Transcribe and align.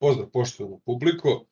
Pozdrav 0.00 0.30
poštovano 0.30 0.78
publiko. 0.78 1.46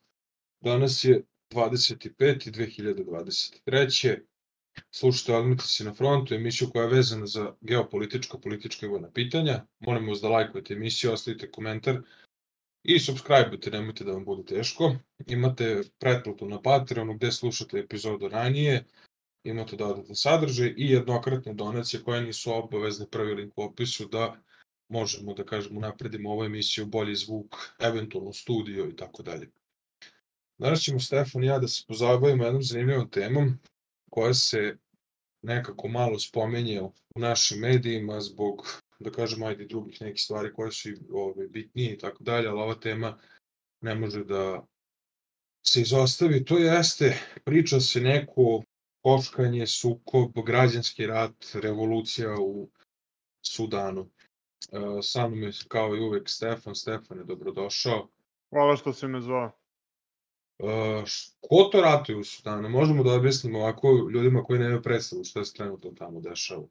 Danas 0.60 1.04
je 1.04 1.22
25. 1.50 2.50
2023. 2.50 4.18
Slušajte 4.90 5.62
se 5.62 5.84
na 5.84 5.94
frontu, 5.94 6.34
emisiju 6.34 6.68
koja 6.70 6.82
je 6.82 6.90
vezana 6.90 7.26
za 7.26 7.54
geopolitičko, 7.60 8.38
političko 8.40 8.86
i 8.86 8.88
vojna 8.88 9.10
pitanja. 9.10 9.66
Molim 9.80 10.08
vas 10.08 10.20
da 10.20 10.28
lajkujete 10.28 10.74
emisiju, 10.74 11.12
ostavite 11.12 11.50
komentar 11.50 12.00
i 12.84 12.98
subscribe-ujte, 12.98 13.70
nemojte 13.70 14.04
da 14.04 14.12
vam 14.12 14.24
bude 14.24 14.44
teško. 14.44 14.94
Imate 15.26 15.82
pretplatu 15.98 16.48
na 16.48 16.62
Patreonu 16.62 17.14
gde 17.14 17.32
slušate 17.32 17.78
epizodu 17.78 18.28
ranije, 18.28 18.84
imate 19.44 19.76
dodatan 19.76 20.16
sadržaj 20.16 20.74
i 20.76 20.90
jednokratne 20.90 21.54
donacije 21.54 22.02
koje 22.02 22.22
nisu 22.22 22.52
obavezne, 22.52 23.06
prvi 23.10 23.34
link 23.34 23.58
u 23.58 23.62
opisu 23.62 24.08
da 24.08 24.40
možemo 24.88 25.34
da 25.34 25.44
kažemo 25.44 25.80
napredimo 25.80 26.30
ovu 26.30 26.44
emisiju, 26.44 26.86
bolji 26.86 27.14
zvuk, 27.14 27.56
eventualno 27.78 28.32
studio 28.32 28.88
i 28.88 28.96
tako 28.96 29.22
dalje. 29.22 29.50
Danas 30.58 30.80
ćemo 30.80 31.00
Stefan 31.00 31.44
i 31.44 31.46
ja 31.46 31.58
da 31.58 31.68
se 31.68 31.84
pozabavimo 31.88 32.44
jednom 32.44 32.62
zanimljivom 32.62 33.10
temom 33.10 33.58
koja 34.10 34.34
se 34.34 34.76
nekako 35.42 35.88
malo 35.88 36.18
spomenje 36.18 36.82
u 36.82 37.20
našim 37.20 37.58
medijima 37.58 38.20
zbog, 38.20 38.82
da 38.98 39.10
kažemo, 39.10 39.46
ajde 39.46 39.64
drugih 39.64 40.00
nekih 40.00 40.22
stvari 40.22 40.52
koje 40.52 40.72
su 40.72 40.88
ove, 41.12 41.48
bitnije 41.48 41.94
i 41.94 41.98
tako 41.98 42.24
dalje, 42.24 42.48
ali 42.48 42.60
ova 42.60 42.74
tema 42.74 43.18
ne 43.80 43.94
može 43.94 44.24
da 44.24 44.66
se 45.66 45.80
izostavi. 45.80 46.44
To 46.44 46.58
jeste, 46.58 47.18
priča 47.44 47.80
se 47.80 48.00
neko 48.00 48.62
koškanje, 49.02 49.66
sukob, 49.66 50.32
građanski 50.46 51.06
rat, 51.06 51.44
revolucija 51.54 52.34
u 52.40 52.70
Sudanu. 53.46 54.10
Uh, 54.72 54.98
sa 55.02 55.28
mnom 55.28 55.42
je 55.42 55.52
kao 55.68 55.96
i 55.96 56.00
uvek 56.00 56.28
Stefan. 56.28 56.74
Stefan 56.74 57.18
je 57.18 57.24
dobrodošao. 57.24 58.08
Hvala 58.50 58.76
što 58.76 58.92
si 58.92 59.06
me 59.06 59.20
zvao. 59.20 59.50
Uh, 60.58 60.68
ko 61.40 61.68
to 61.72 61.80
ratuje 61.80 62.16
u 62.18 62.24
Sudanu? 62.24 62.68
Možemo 62.68 63.02
da 63.02 63.12
objasnimo 63.12 63.58
ovako 63.58 64.08
ljudima 64.12 64.42
koji 64.42 64.58
nemaju 64.58 64.82
predstavu 64.82 65.24
šta 65.24 65.44
se 65.44 65.54
trenutno 65.54 65.90
tamo 65.98 66.20
dešava. 66.20 66.66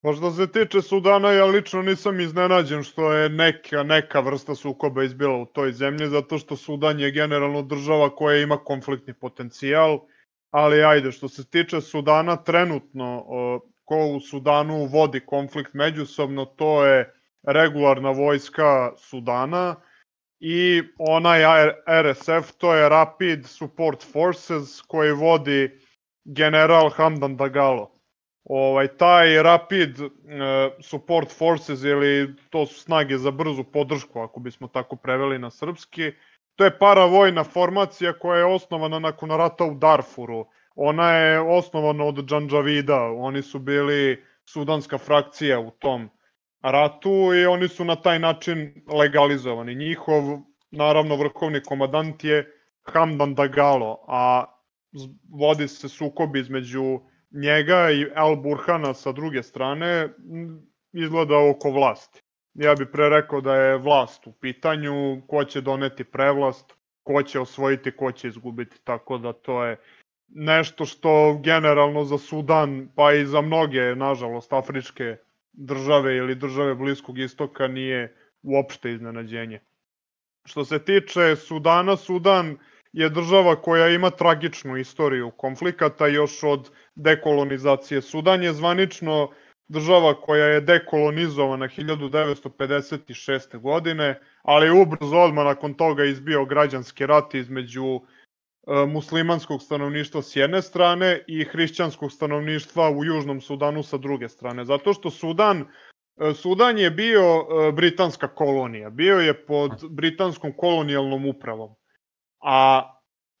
Pa 0.00 0.12
što 0.12 0.30
se 0.30 0.46
tiče 0.52 0.82
Sudana, 0.82 1.32
ja 1.32 1.44
lično 1.46 1.82
nisam 1.82 2.20
iznenađen 2.20 2.82
što 2.82 3.12
je 3.12 3.28
neka, 3.28 3.82
neka 3.82 4.20
vrsta 4.20 4.54
sukoba 4.54 5.04
izbila 5.04 5.36
u 5.36 5.46
toj 5.46 5.72
zemlji, 5.72 6.08
zato 6.08 6.38
što 6.38 6.56
Sudan 6.56 7.00
je 7.00 7.10
generalno 7.10 7.62
država 7.62 8.14
koja 8.16 8.42
ima 8.42 8.56
konfliktni 8.56 9.14
potencijal, 9.14 10.00
ali 10.50 10.84
ajde, 10.84 11.12
što 11.12 11.28
se 11.28 11.44
tiče 11.44 11.80
Sudana, 11.80 12.36
trenutno 12.36 13.24
ko 13.84 14.06
u 14.06 14.20
Sudanu 14.20 14.84
vodi 14.84 15.20
konflikt 15.26 15.74
međusobno, 15.74 16.44
to 16.44 16.86
je 16.86 17.14
regularna 17.46 18.10
vojska 18.10 18.92
Sudana 18.96 19.76
i 20.40 20.82
onaj 20.98 21.40
RSF, 22.02 22.52
to 22.58 22.74
je 22.74 22.88
Rapid 22.88 23.46
Support 23.46 24.12
Forces 24.12 24.82
koji 24.82 25.12
vodi 25.12 25.80
general 26.24 26.90
Hamdan 26.90 27.36
Dagalo. 27.36 27.90
Ovaj, 28.44 28.88
taj 28.88 29.42
Rapid 29.42 30.00
uh, 30.00 30.10
Support 30.82 31.38
Forces 31.38 31.82
ili 31.82 32.36
to 32.50 32.66
su 32.66 32.80
snage 32.80 33.18
za 33.18 33.30
brzu 33.30 33.64
podršku, 33.64 34.20
ako 34.20 34.40
bismo 34.40 34.68
tako 34.68 34.96
preveli 34.96 35.38
na 35.38 35.50
srpski, 35.50 36.12
to 36.56 36.64
je 36.64 36.78
paravojna 36.78 37.44
formacija 37.44 38.12
koja 38.12 38.38
je 38.38 38.44
osnovana 38.44 38.98
nakon 38.98 39.30
rata 39.30 39.64
u 39.64 39.74
Darfuru. 39.74 40.46
Ona 40.74 41.12
je 41.12 41.40
osnovana 41.40 42.04
od 42.04 42.24
Džanđavida, 42.24 43.00
oni 43.02 43.42
su 43.42 43.58
bili 43.58 44.24
sudanska 44.44 44.98
frakcija 44.98 45.60
u 45.60 45.70
tom 45.70 46.10
ratu 46.70 47.34
i 47.34 47.46
oni 47.46 47.68
su 47.68 47.84
na 47.84 47.96
taj 47.96 48.18
način 48.18 48.84
legalizovani. 48.88 49.74
Njihov, 49.74 50.22
naravno, 50.70 51.16
vrhovni 51.16 51.62
komadant 51.62 52.24
je 52.24 52.46
Hamdan 52.82 53.34
Dagalo, 53.34 54.04
a 54.08 54.44
vodi 55.40 55.68
se 55.68 55.88
sukob 55.88 56.36
između 56.36 57.00
njega 57.30 57.90
i 57.90 58.06
Al 58.14 58.36
Burhana 58.36 58.94
sa 58.94 59.12
druge 59.12 59.42
strane, 59.42 60.08
izgleda 60.92 61.38
oko 61.50 61.70
vlasti. 61.70 62.22
Ja 62.54 62.74
bih 62.74 62.86
pre 62.92 63.08
rekao 63.08 63.40
da 63.40 63.54
je 63.56 63.78
vlast 63.78 64.26
u 64.26 64.32
pitanju, 64.32 65.22
ko 65.26 65.44
će 65.44 65.60
doneti 65.60 66.04
prevlast, 66.04 66.72
ko 67.02 67.22
će 67.22 67.40
osvojiti, 67.40 67.96
ko 67.96 68.12
će 68.12 68.28
izgubiti, 68.28 68.76
tako 68.84 69.18
da 69.18 69.32
to 69.32 69.64
je 69.64 69.76
nešto 70.28 70.84
što 70.84 71.40
generalno 71.44 72.04
za 72.04 72.18
Sudan, 72.18 72.88
pa 72.96 73.12
i 73.12 73.26
za 73.26 73.40
mnoge, 73.40 73.94
nažalost, 73.96 74.52
afričke 74.52 75.16
države 75.56 76.16
ili 76.16 76.34
države 76.34 76.74
Bliskog 76.74 77.18
istoka 77.18 77.68
nije 77.68 78.16
uopšte 78.42 78.92
iznenađenje. 78.92 79.60
Što 80.46 80.64
se 80.64 80.78
tiče 80.78 81.36
Sudana, 81.36 81.96
Sudan 81.96 82.56
je 82.92 83.08
država 83.10 83.62
koja 83.62 83.88
ima 83.88 84.10
tragičnu 84.10 84.76
istoriju 84.76 85.30
konflikata 85.30 86.06
još 86.06 86.42
od 86.42 86.70
dekolonizacije. 86.94 88.02
Sudan 88.02 88.42
je 88.42 88.52
zvanično 88.52 89.30
država 89.68 90.20
koja 90.20 90.46
je 90.46 90.60
dekolonizovana 90.60 91.68
1956. 91.68 93.58
godine, 93.60 94.20
ali 94.42 94.80
ubrzo 94.80 95.16
odmah 95.16 95.44
nakon 95.44 95.74
toga 95.74 96.04
izbio 96.04 96.44
građanski 96.44 97.06
rat 97.06 97.34
između 97.34 98.00
muslimanskog 98.66 99.62
stanovništva 99.62 100.22
s 100.22 100.36
jedne 100.36 100.62
strane 100.62 101.24
i 101.26 101.44
hrišćanskog 101.44 102.12
stanovništva 102.12 102.90
u 102.90 103.04
Južnom 103.04 103.40
Sudanu 103.40 103.82
sa 103.82 103.96
druge 103.96 104.28
strane. 104.28 104.64
Zato 104.64 104.92
što 104.92 105.10
Sudan 105.10 105.64
e, 106.16 106.34
Sudan 106.34 106.78
je 106.78 106.90
bio 106.90 107.20
e, 107.20 107.72
britanska 107.72 108.28
kolonija, 108.28 108.90
bio 108.90 109.18
je 109.18 109.46
pod 109.46 109.70
britanskom 109.90 110.52
kolonijalnom 110.56 111.26
upravom. 111.26 111.74
A 112.40 112.90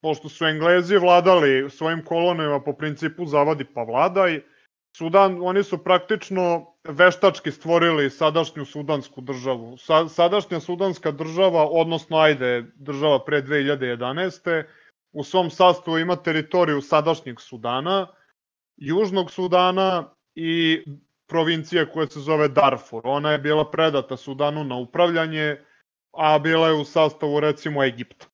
pošto 0.02 0.28
su 0.28 0.44
Englezi 0.44 0.96
vladali 0.96 1.70
svojim 1.70 2.04
kolonijama 2.04 2.60
po 2.60 2.72
principu 2.72 3.26
zavadi 3.26 3.64
pa 3.64 3.82
vladaj, 3.82 4.40
Sudan, 4.96 5.38
oni 5.42 5.62
su 5.62 5.84
praktično 5.84 6.66
veštački 6.88 7.50
stvorili 7.50 8.10
sadašnju 8.10 8.64
sudansku 8.64 9.20
državu. 9.20 9.76
Sa, 9.76 10.08
sadašnja 10.08 10.60
sudanska 10.60 11.10
država, 11.10 11.66
odnosno 11.70 12.16
ajde, 12.18 12.64
država 12.76 13.24
pre 13.24 13.42
2011 13.42 14.64
u 15.14 15.24
svom 15.24 15.50
sastavu 15.50 15.98
ima 15.98 16.16
teritoriju 16.16 16.80
sadašnjeg 16.80 17.40
Sudana, 17.40 18.06
Južnog 18.76 19.30
Sudana 19.30 20.14
i 20.34 20.84
provincija 21.26 21.86
koja 21.86 22.06
se 22.06 22.20
zove 22.20 22.48
Darfur. 22.48 23.02
Ona 23.04 23.32
je 23.32 23.38
bila 23.38 23.70
predata 23.70 24.16
Sudanu 24.16 24.64
na 24.64 24.76
upravljanje, 24.76 25.56
a 26.12 26.38
bila 26.38 26.68
je 26.68 26.74
u 26.74 26.84
sastavu 26.84 27.40
recimo 27.40 27.84
Egipta. 27.84 28.26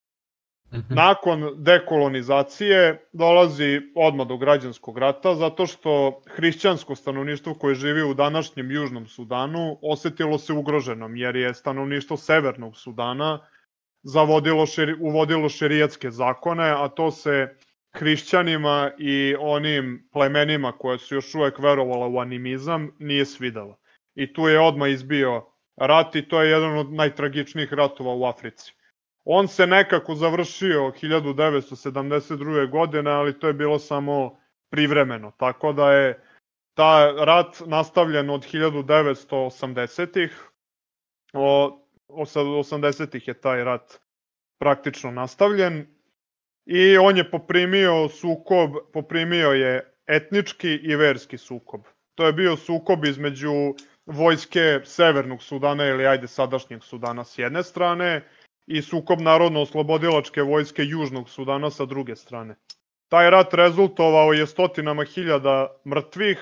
Mhm. 0.73 0.95
Nakon 0.95 1.51
dekolonizacije 1.57 3.09
dolazi 3.13 3.81
odmah 3.97 4.27
do 4.27 4.37
građanskog 4.37 4.99
rata 4.99 5.35
zato 5.35 5.67
što 5.67 6.23
hrišćansko 6.27 6.95
stanovništvo 6.95 7.55
koje 7.55 7.75
živi 7.75 8.03
u 8.03 8.15
današnjem 8.15 8.71
Južnom 8.71 9.07
Sudanu 9.07 9.79
osetilo 9.83 10.39
se 10.39 10.53
ugroženom 10.53 11.17
jer 11.17 11.37
je 11.37 11.55
stanovništvo 11.55 12.17
Severnog 12.17 12.77
Sudana 12.77 13.39
zavodilo 14.03 14.67
šeri, 14.67 14.97
uvodilo 15.01 15.49
šerijatske 15.49 16.11
zakone, 16.11 16.71
a 16.71 16.89
to 16.89 17.11
se 17.11 17.57
hrišćanima 17.93 18.91
i 18.99 19.35
onim 19.39 20.09
plemenima 20.13 20.73
koje 20.73 20.99
su 20.99 21.15
još 21.15 21.35
uvek 21.35 21.59
verovala 21.59 22.07
u 22.07 22.19
animizam 22.19 22.91
nije 22.99 23.25
svidelo. 23.25 23.79
I 24.15 24.33
tu 24.33 24.49
je 24.49 24.61
odmah 24.61 24.91
izbio 24.91 25.47
rat 25.77 26.17
i 26.17 26.29
to 26.29 26.43
je 26.43 26.51
jedan 26.51 26.79
od 26.79 26.93
najtragičnijih 26.93 27.73
ratova 27.73 28.15
u 28.15 28.25
Africi. 28.25 28.73
On 29.25 29.49
se 29.49 29.67
nekako 29.67 30.15
završio 30.15 30.93
1972. 31.03 32.71
godine, 32.71 33.11
ali 33.11 33.39
to 33.39 33.47
je 33.47 33.53
bilo 33.53 33.79
samo 33.79 34.41
privremeno, 34.71 35.33
tako 35.37 35.73
da 35.73 35.93
je 35.93 36.23
ta 36.75 37.13
rat 37.25 37.63
nastavljen 37.67 38.31
od 38.31 38.41
1980-ih, 38.53 40.51
80-ih 42.13 43.29
je 43.29 43.41
taj 43.41 43.65
rat 43.65 44.01
praktično 44.59 45.11
nastavljen 45.11 45.87
i 46.67 46.99
on 46.99 47.17
je 47.17 47.31
poprimio 47.31 48.09
sukob, 48.09 48.71
poprimio 48.93 49.51
je 49.51 49.95
etnički 50.07 50.69
i 50.69 50.97
verski 50.97 51.39
sukob. 51.39 51.81
To 52.15 52.27
je 52.27 52.33
bio 52.33 52.57
sukob 52.57 53.05
između 53.05 53.75
vojske 54.07 54.81
Severnog 54.85 55.43
Sudana 55.43 55.87
ili 55.87 56.07
ajde 56.07 56.27
sadašnjeg 56.27 56.83
Sudana 56.83 57.25
s 57.25 57.39
jedne 57.39 57.63
strane 57.63 58.29
i 58.67 58.83
sukob 58.83 59.21
Narodno-oslobodilačke 59.21 60.43
vojske 60.43 60.83
Južnog 60.85 61.31
Sudana 61.31 61.71
sa 61.71 61.85
druge 61.85 62.17
strane. 62.17 62.57
Taj 63.09 63.31
rat 63.31 63.55
rezultovao 63.55 64.33
je 64.33 64.47
stotinama 64.47 65.05
hiljada 65.05 65.81
mrtvih 65.87 66.39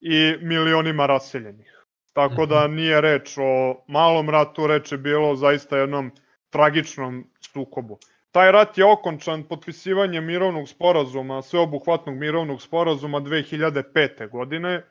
i 0.00 0.34
milionima 0.40 1.06
raseljenih. 1.06 1.73
Tako 2.14 2.46
da 2.46 2.64
mhm. 2.68 2.74
nije 2.74 3.00
reč 3.00 3.38
o 3.38 3.84
malom 3.88 4.30
ratu, 4.30 4.66
reč 4.66 4.92
je 4.92 4.98
bilo 4.98 5.34
zaista 5.36 5.78
jednom 5.78 6.10
tragičnom 6.50 7.24
sukobu. 7.40 7.98
Taj 8.32 8.52
rat 8.52 8.78
je 8.78 8.84
okončan 8.84 9.42
potpisivanjem 9.48 10.24
mirovnog 10.24 10.68
sporazuma, 10.68 11.42
sveobuhvatnog 11.42 12.16
mirovnog 12.16 12.62
sporazuma 12.62 13.20
2005. 13.20 14.30
godine. 14.30 14.82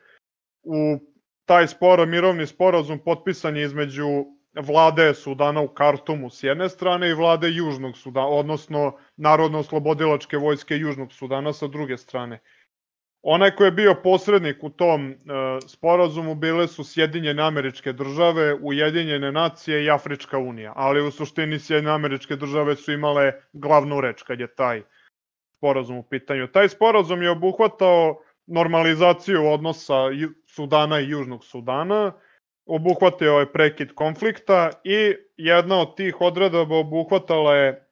U 0.62 0.98
taj 1.44 1.66
sporo, 1.68 2.06
mirovni 2.06 2.46
sporazum 2.46 2.98
potpisan 2.98 3.56
je 3.56 3.64
između 3.64 4.24
vlade 4.54 5.14
Sudana 5.14 5.60
u 5.60 5.68
Kartumu 5.68 6.30
s 6.30 6.42
jedne 6.42 6.68
strane 6.68 7.10
i 7.10 7.14
vlade 7.14 7.48
Južnog 7.50 7.98
Sudana, 7.98 8.26
odnosno 8.26 8.96
Narodno-oslobodilačke 9.16 10.36
vojske 10.36 10.76
Južnog 10.76 11.12
Sudana 11.12 11.52
sa 11.52 11.66
druge 11.66 11.96
strane. 11.96 12.40
Onaj 13.26 13.54
ko 13.56 13.64
je 13.64 13.70
bio 13.70 13.94
posrednik 14.02 14.64
u 14.64 14.70
tom 14.70 15.10
e, 15.10 15.14
sporazumu 15.66 16.34
bile 16.34 16.68
su 16.68 16.84
Sjedinjene 16.84 17.42
američke 17.42 17.92
države, 17.92 18.54
Ujedinjene 18.54 19.32
nacije 19.32 19.84
i 19.84 19.90
Afrička 19.90 20.38
unija, 20.38 20.72
ali 20.76 21.06
u 21.06 21.10
suštini 21.10 21.58
Sjedinjene 21.58 21.94
američke 21.94 22.36
države 22.36 22.76
su 22.76 22.92
imale 22.92 23.32
glavnu 23.52 24.00
reč 24.00 24.22
kad 24.22 24.40
je 24.40 24.54
taj 24.54 24.82
sporazum 25.56 25.96
u 25.96 26.02
pitanju. 26.02 26.46
Taj 26.46 26.68
sporazum 26.68 27.22
je 27.22 27.30
obuhvatao 27.30 28.20
normalizaciju 28.46 29.46
odnosa 29.46 29.94
Sudana 30.46 31.00
i 31.00 31.08
Južnog 31.08 31.44
Sudana, 31.44 32.12
obuhvatio 32.66 33.32
je 33.32 33.52
prekid 33.52 33.94
konflikta 33.94 34.70
i 34.84 35.14
jedna 35.36 35.80
od 35.80 35.96
tih 35.96 36.20
odredaba 36.20 36.76
obuhvatala 36.76 37.56
je 37.56 37.88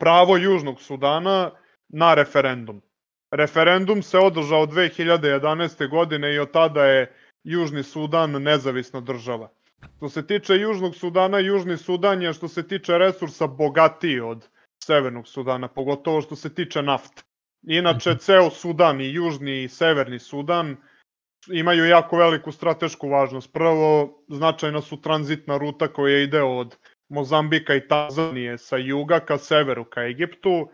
pravo 0.00 0.36
Južnog 0.36 0.80
Sudana 0.80 1.50
na 1.88 2.14
referendum. 2.14 2.82
Referendum 3.30 4.02
se 4.02 4.18
održao 4.18 4.66
2011. 4.66 5.88
godine 5.88 6.34
i 6.34 6.38
od 6.38 6.50
tada 6.50 6.84
je 6.84 7.12
Južni 7.44 7.82
Sudan 7.82 8.42
nezavisna 8.42 9.00
država. 9.00 9.48
Što 9.96 10.08
se 10.08 10.26
tiče 10.26 10.54
Južnog 10.54 10.96
Sudana, 10.96 11.38
Južni 11.38 11.76
Sudan 11.76 12.22
je 12.22 12.32
što 12.32 12.48
se 12.48 12.68
tiče 12.68 12.98
resursa 12.98 13.46
bogatiji 13.46 14.20
od 14.20 14.48
Severnog 14.84 15.28
Sudana, 15.28 15.68
pogotovo 15.68 16.20
što 16.20 16.36
se 16.36 16.54
tiče 16.54 16.82
nafte. 16.82 17.22
Inače, 17.66 18.16
ceo 18.18 18.50
Sudan, 18.50 19.00
i 19.00 19.12
Južni 19.12 19.62
i 19.62 19.68
Severni 19.68 20.18
Sudan, 20.18 20.76
imaju 21.50 21.84
jako 21.84 22.16
veliku 22.16 22.52
stratešku 22.52 23.08
važnost. 23.08 23.52
Prvo, 23.52 24.22
značajna 24.28 24.80
su 24.80 25.00
tranzitna 25.00 25.58
ruta 25.58 25.88
koja 25.88 26.18
ide 26.18 26.42
od 26.42 26.76
Mozambika 27.08 27.74
i 27.74 27.88
Tanzanije 27.88 28.58
sa 28.58 28.76
juga 28.76 29.20
ka 29.20 29.38
severu, 29.38 29.84
ka 29.84 30.02
Egiptu. 30.02 30.68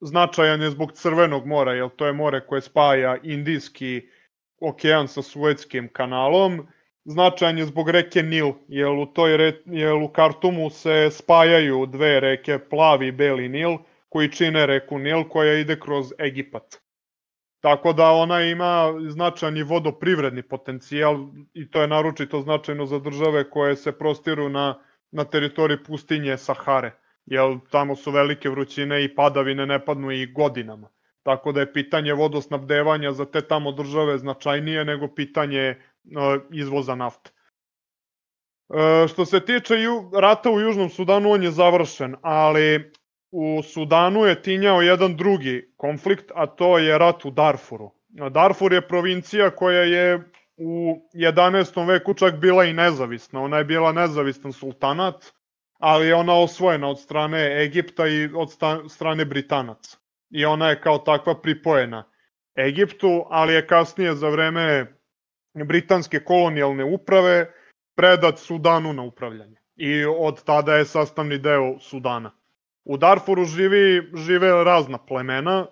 Značajan 0.00 0.62
je 0.62 0.70
zbog 0.70 0.92
Crvenog 0.92 1.46
mora, 1.46 1.72
jer 1.72 1.88
to 1.96 2.06
je 2.06 2.12
more 2.12 2.46
koje 2.46 2.60
spaja 2.60 3.16
Indijski 3.22 4.08
okean 4.60 5.08
sa 5.08 5.22
Suetskim 5.22 5.88
kanalom. 5.92 6.66
Značajan 7.04 7.58
je 7.58 7.64
zbog 7.64 7.90
reke 7.90 8.22
Nil, 8.22 8.52
jer 8.68 8.88
u, 8.88 9.06
toj 9.06 9.36
re, 9.36 9.52
jer 9.66 9.94
u 9.94 10.08
Kartumu 10.08 10.70
se 10.70 11.08
spajaju 11.10 11.86
dve 11.86 12.20
reke, 12.20 12.58
Plavi 12.58 13.06
i 13.06 13.12
Beli 13.12 13.48
Nil, 13.48 13.76
koji 14.08 14.32
čine 14.32 14.66
reku 14.66 14.98
Nil 14.98 15.24
koja 15.28 15.54
ide 15.54 15.80
kroz 15.80 16.12
Egipat. 16.18 16.80
Tako 17.60 17.92
da 17.92 18.10
ona 18.10 18.42
ima 18.42 18.92
značajni 19.08 19.62
vodoprivredni 19.62 20.42
potencijal 20.42 21.16
i 21.54 21.70
to 21.70 21.80
je 21.80 21.88
naročito 21.88 22.40
značajno 22.40 22.86
za 22.86 22.98
države 22.98 23.50
koje 23.50 23.76
se 23.76 23.98
prostiru 23.98 24.48
na, 24.48 24.82
na 25.10 25.24
teritoriji 25.24 25.78
pustinje 25.86 26.36
Sahare, 26.36 26.92
jer 27.26 27.58
tamo 27.70 27.96
su 27.96 28.10
velike 28.10 28.48
vrućine 28.48 29.04
i 29.04 29.14
padavine 29.14 29.66
ne 29.66 29.84
padnu 29.84 30.10
i 30.12 30.26
godinama. 30.26 30.88
Tako 31.22 31.52
da 31.52 31.60
je 31.60 31.72
pitanje 31.72 32.12
vodosnabdevanja 32.12 33.12
za 33.12 33.24
te 33.24 33.40
tamo 33.40 33.72
države 33.72 34.18
značajnije 34.18 34.84
nego 34.84 35.08
pitanje 35.08 35.70
uh, 35.70 36.42
izvoza 36.52 36.94
nafte. 36.94 37.30
E, 38.70 39.08
što 39.08 39.24
se 39.24 39.40
tiče 39.40 39.74
rata 40.20 40.50
u 40.50 40.60
Južnom 40.60 40.90
Sudanu, 40.90 41.30
on 41.30 41.42
je 41.42 41.50
završen, 41.50 42.16
ali 42.22 42.92
u 43.30 43.62
Sudanu 43.62 44.24
je 44.24 44.42
tinjao 44.42 44.82
jedan 44.82 45.16
drugi 45.16 45.72
konflikt, 45.76 46.30
a 46.34 46.46
to 46.46 46.78
je 46.78 46.98
rat 46.98 47.24
u 47.24 47.30
Darfuru. 47.30 47.90
Darfur 48.30 48.72
je 48.72 48.88
provincija 48.88 49.50
koja 49.50 49.82
je 49.82 50.30
u 50.56 50.96
11. 51.14 51.86
veku 51.86 52.14
čak 52.14 52.40
bila 52.40 52.64
i 52.64 52.72
nezavisna. 52.72 53.40
Ona 53.40 53.58
je 53.58 53.64
bila 53.64 53.92
nezavistan 53.92 54.52
sultanat, 54.52 55.32
ali 55.78 56.06
je 56.06 56.14
ona 56.14 56.34
osvojena 56.34 56.88
od 56.88 57.00
strane 57.00 57.62
Egipta 57.64 58.06
i 58.06 58.28
od 58.34 58.48
strane 58.88 59.24
Britanaca. 59.24 59.98
I 60.30 60.44
ona 60.44 60.68
je 60.68 60.80
kao 60.80 60.98
takva 60.98 61.40
pripojena 61.40 62.04
Egiptu, 62.58 63.24
ali 63.30 63.54
je 63.54 63.66
kasnije 63.66 64.14
za 64.14 64.28
vreme 64.28 64.96
britanske 65.54 66.24
kolonijalne 66.24 66.84
uprave 66.84 67.52
predat 67.96 68.38
Sudanu 68.38 68.92
na 68.92 69.02
upravljanje. 69.02 69.56
I 69.76 70.04
od 70.04 70.44
tada 70.44 70.76
je 70.76 70.84
sastavni 70.84 71.38
deo 71.38 71.78
Sudana. 71.80 72.32
U 72.84 72.96
Darfuru 72.96 73.44
živi, 73.44 74.10
žive 74.14 74.64
razna 74.64 74.98
plemena, 74.98 75.66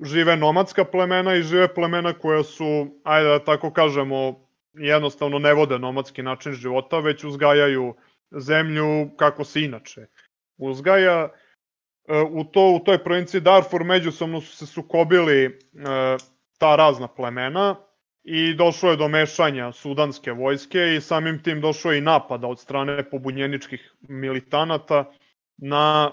žive 0.00 0.36
nomadska 0.36 0.84
plemena 0.84 1.34
i 1.34 1.42
žive 1.42 1.74
plemena 1.74 2.12
koja 2.12 2.42
su, 2.42 3.00
ajde 3.04 3.28
da 3.28 3.44
tako 3.44 3.70
kažemo, 3.72 4.46
jednostavno 4.72 5.38
ne 5.38 5.54
vode 5.54 5.78
nomadski 5.78 6.22
način 6.22 6.52
života, 6.52 6.98
već 6.98 7.24
uzgajaju 7.24 7.94
zemlju 8.30 9.10
kako 9.16 9.44
se 9.44 9.62
inače 9.62 10.06
uzgaja. 10.56 11.28
E, 12.08 12.20
u, 12.30 12.44
to, 12.44 12.72
u 12.72 12.78
toj 12.84 13.04
provinciji 13.04 13.40
Darfur 13.40 13.84
međusobno 13.84 14.40
su 14.40 14.56
se 14.56 14.66
sukobili 14.66 15.44
e, 15.44 15.50
ta 16.58 16.76
razna 16.76 17.08
plemena 17.08 17.76
i 18.22 18.54
došlo 18.54 18.90
je 18.90 18.96
do 18.96 19.08
mešanja 19.08 19.72
sudanske 19.72 20.32
vojske 20.32 20.94
i 20.96 21.00
samim 21.00 21.42
tim 21.42 21.60
došlo 21.60 21.92
je 21.92 21.98
i 21.98 22.00
napada 22.00 22.46
od 22.46 22.60
strane 22.60 23.10
pobunjeničkih 23.10 23.94
militanata 24.08 25.04
na 25.56 26.10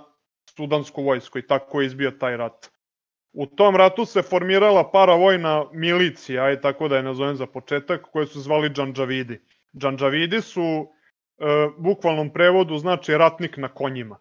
sudansku 0.55 1.03
vojsku 1.03 1.39
i 1.39 1.47
tako 1.47 1.81
je 1.81 1.85
izbio 1.85 2.11
taj 2.11 2.37
rat. 2.37 2.71
U 3.33 3.45
tom 3.45 3.75
ratu 3.75 4.05
se 4.05 4.21
formirala 4.21 4.91
paravojna 4.91 5.65
milicija, 5.73 6.43
aj 6.43 6.61
tako 6.61 6.87
da 6.87 6.97
je 6.97 7.03
nazovem 7.03 7.35
za 7.35 7.45
početak, 7.45 8.01
koje 8.11 8.25
su 8.25 8.41
zvali 8.41 8.69
Džanđavidi. 8.69 9.41
Džanđavidi 9.77 10.41
su 10.41 10.87
e, 11.39 11.69
bukvalnom 11.77 12.29
prevodu 12.33 12.77
znači 12.77 13.17
ratnik 13.17 13.57
na 13.57 13.67
konjima. 13.67 14.17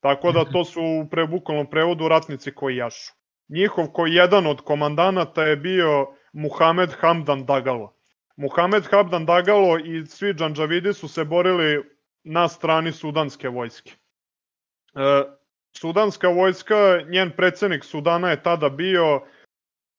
Tako 0.00 0.32
da 0.32 0.44
to 0.44 0.64
su 0.64 0.82
u 0.82 1.08
pre, 1.10 1.26
bukvalnom 1.26 1.70
prevodu 1.70 2.08
ratnici 2.08 2.54
koji 2.54 2.76
jašu. 2.76 3.12
Njihov 3.48 3.86
koji 3.86 4.14
jedan 4.14 4.46
od 4.46 4.60
komandanata 4.60 5.42
je 5.42 5.56
bio 5.56 6.06
Muhamed 6.32 6.90
Hamdan 7.00 7.46
Dagalo. 7.46 7.96
Muhamed 8.36 8.84
Hamdan 8.90 9.26
Dagalo 9.26 9.78
i 9.78 10.06
svi 10.06 10.34
Džanđavidi 10.34 10.92
su 10.92 11.08
se 11.08 11.24
borili 11.24 11.84
na 12.24 12.48
strani 12.48 12.92
sudanske 12.92 13.48
vojske. 13.48 13.92
E, 14.94 15.36
Sudanska 15.76 16.28
vojska, 16.28 17.00
njen 17.08 17.30
predsednik 17.36 17.84
Sudana 17.84 18.30
je 18.30 18.42
tada 18.42 18.68
bio 18.68 19.22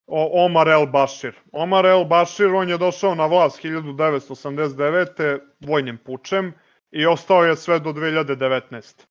Omar 0.07 0.67
El 0.67 0.85
Bashir. 0.85 1.35
Omar 1.51 1.85
El 1.85 2.05
Bashir, 2.05 2.53
on 2.55 2.69
je 2.69 2.77
došao 2.77 3.15
na 3.15 3.25
vlast 3.25 3.63
1989. 3.63 5.39
vojnim 5.59 5.97
pučem 5.97 6.53
i 6.91 7.05
ostao 7.05 7.43
je 7.43 7.55
sve 7.55 7.79
do 7.79 7.93
2019. 7.93 9.05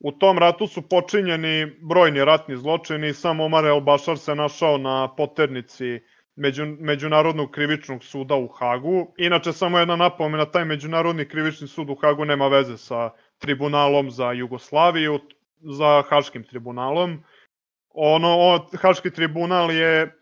U 0.00 0.12
tom 0.12 0.38
ratu 0.38 0.66
su 0.66 0.88
počinjeni 0.88 1.72
brojni 1.88 2.24
ratni 2.24 2.56
zločini 2.56 3.08
i 3.08 3.14
sam 3.14 3.40
Omar 3.40 3.66
El 3.66 3.80
Bashir 3.80 4.18
se 4.18 4.34
našao 4.34 4.78
na 4.78 5.14
poternici 5.16 6.00
Među, 6.36 6.66
Međunarodnog 6.66 7.50
krivičnog 7.50 8.04
suda 8.04 8.34
u 8.34 8.48
Hagu. 8.48 9.14
Inače, 9.16 9.52
samo 9.52 9.78
jedna 9.78 9.96
napomena, 9.96 10.44
taj 10.44 10.64
Međunarodni 10.64 11.28
krivični 11.28 11.68
sud 11.68 11.90
u 11.90 11.94
Hagu 11.94 12.24
nema 12.24 12.48
veze 12.48 12.78
sa 12.78 13.10
tribunalom 13.38 14.10
za 14.10 14.32
Jugoslaviju, 14.32 15.20
za 15.60 16.02
Haškim 16.08 16.44
tribunalom. 16.44 17.24
Ono, 17.90 18.38
on, 18.38 18.60
Haški 18.82 19.10
tribunal 19.10 19.70
je 19.70 20.19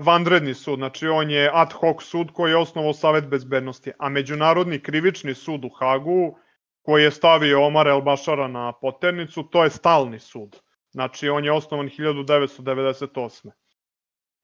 vanredni 0.00 0.54
sud, 0.54 0.78
znači 0.78 1.08
on 1.08 1.30
je 1.30 1.50
ad 1.52 1.72
hoc 1.72 2.02
sud 2.02 2.32
koji 2.32 2.50
je 2.50 2.56
osnovao 2.56 2.92
Savet 2.92 3.26
bezbednosti, 3.28 3.92
a 3.98 4.08
Međunarodni 4.08 4.82
krivični 4.82 5.34
sud 5.34 5.64
u 5.64 5.68
Hagu, 5.68 6.36
koji 6.82 7.02
je 7.02 7.10
stavio 7.10 7.66
Omar 7.66 7.88
El 7.88 8.00
Bašara 8.00 8.48
na 8.48 8.72
poternicu, 8.72 9.42
to 9.42 9.64
je 9.64 9.70
stalni 9.70 10.18
sud. 10.18 10.60
Znači, 10.90 11.28
on 11.28 11.44
je 11.44 11.52
osnovan 11.52 11.88
1998. 11.88 13.50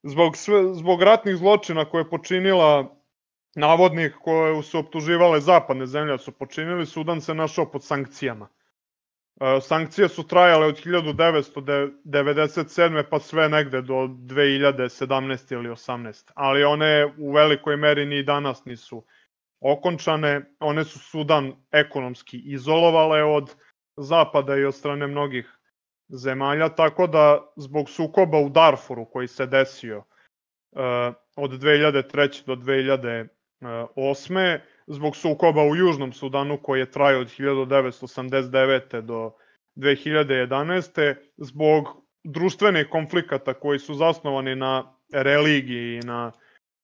Zbog, 0.02 0.36
sve, 0.36 0.74
zbog 0.74 1.02
ratnih 1.02 1.36
zločina 1.36 1.84
koje 1.84 2.00
je 2.00 2.10
počinila 2.10 2.96
navodnih 3.56 4.16
koje 4.22 4.62
su 4.62 4.78
optuživale 4.78 5.40
zapadne 5.40 5.86
zemlje 5.86 6.18
su 6.18 6.32
počinili, 6.32 6.86
Sudan 6.86 7.20
se 7.20 7.34
našao 7.34 7.70
pod 7.70 7.84
sankcijama. 7.84 8.48
E, 9.40 9.60
sankcije 9.60 10.08
su 10.08 10.26
trajale 10.26 10.66
od 10.66 10.84
1997. 10.84 13.04
pa 13.10 13.18
sve 13.18 13.48
negde 13.48 13.82
do 13.82 13.94
2017. 13.94 15.54
ili 15.54 15.68
18. 15.68 16.30
Ali 16.34 16.64
one 16.64 17.14
u 17.18 17.32
velikoj 17.32 17.76
meri 17.76 18.06
ni 18.06 18.22
danas 18.22 18.64
nisu 18.64 19.04
okončane. 19.60 20.56
One 20.60 20.84
su 20.84 20.98
Sudan 20.98 21.52
ekonomski 21.72 22.38
izolovale 22.38 23.22
od 23.22 23.54
zapada 23.96 24.56
i 24.56 24.64
od 24.64 24.74
strane 24.74 25.06
mnogih 25.06 25.58
zemalja, 26.08 26.68
tako 26.68 27.06
da 27.06 27.52
zbog 27.56 27.90
sukoba 27.90 28.38
u 28.38 28.48
Darfuru 28.48 29.04
koji 29.04 29.28
se 29.28 29.46
desio 29.46 29.98
uh, 29.98 30.04
od 31.36 31.50
2003. 31.50 32.46
do 32.46 32.54
2008 32.54 34.58
zbog 34.86 35.16
sukoba 35.16 35.62
u 35.62 35.76
Južnom 35.76 36.12
Sudanu 36.12 36.58
koji 36.62 36.80
je 36.80 36.90
trajao 36.90 37.20
od 37.20 37.26
1989. 37.26 39.00
do 39.00 39.32
2011. 39.76 41.14
zbog 41.36 41.84
društvenih 42.24 42.86
konflikata 42.90 43.54
koji 43.54 43.78
su 43.78 43.94
zasnovani 43.94 44.56
na 44.56 44.92
religiji 45.12 45.96
i 45.96 46.06
na 46.06 46.32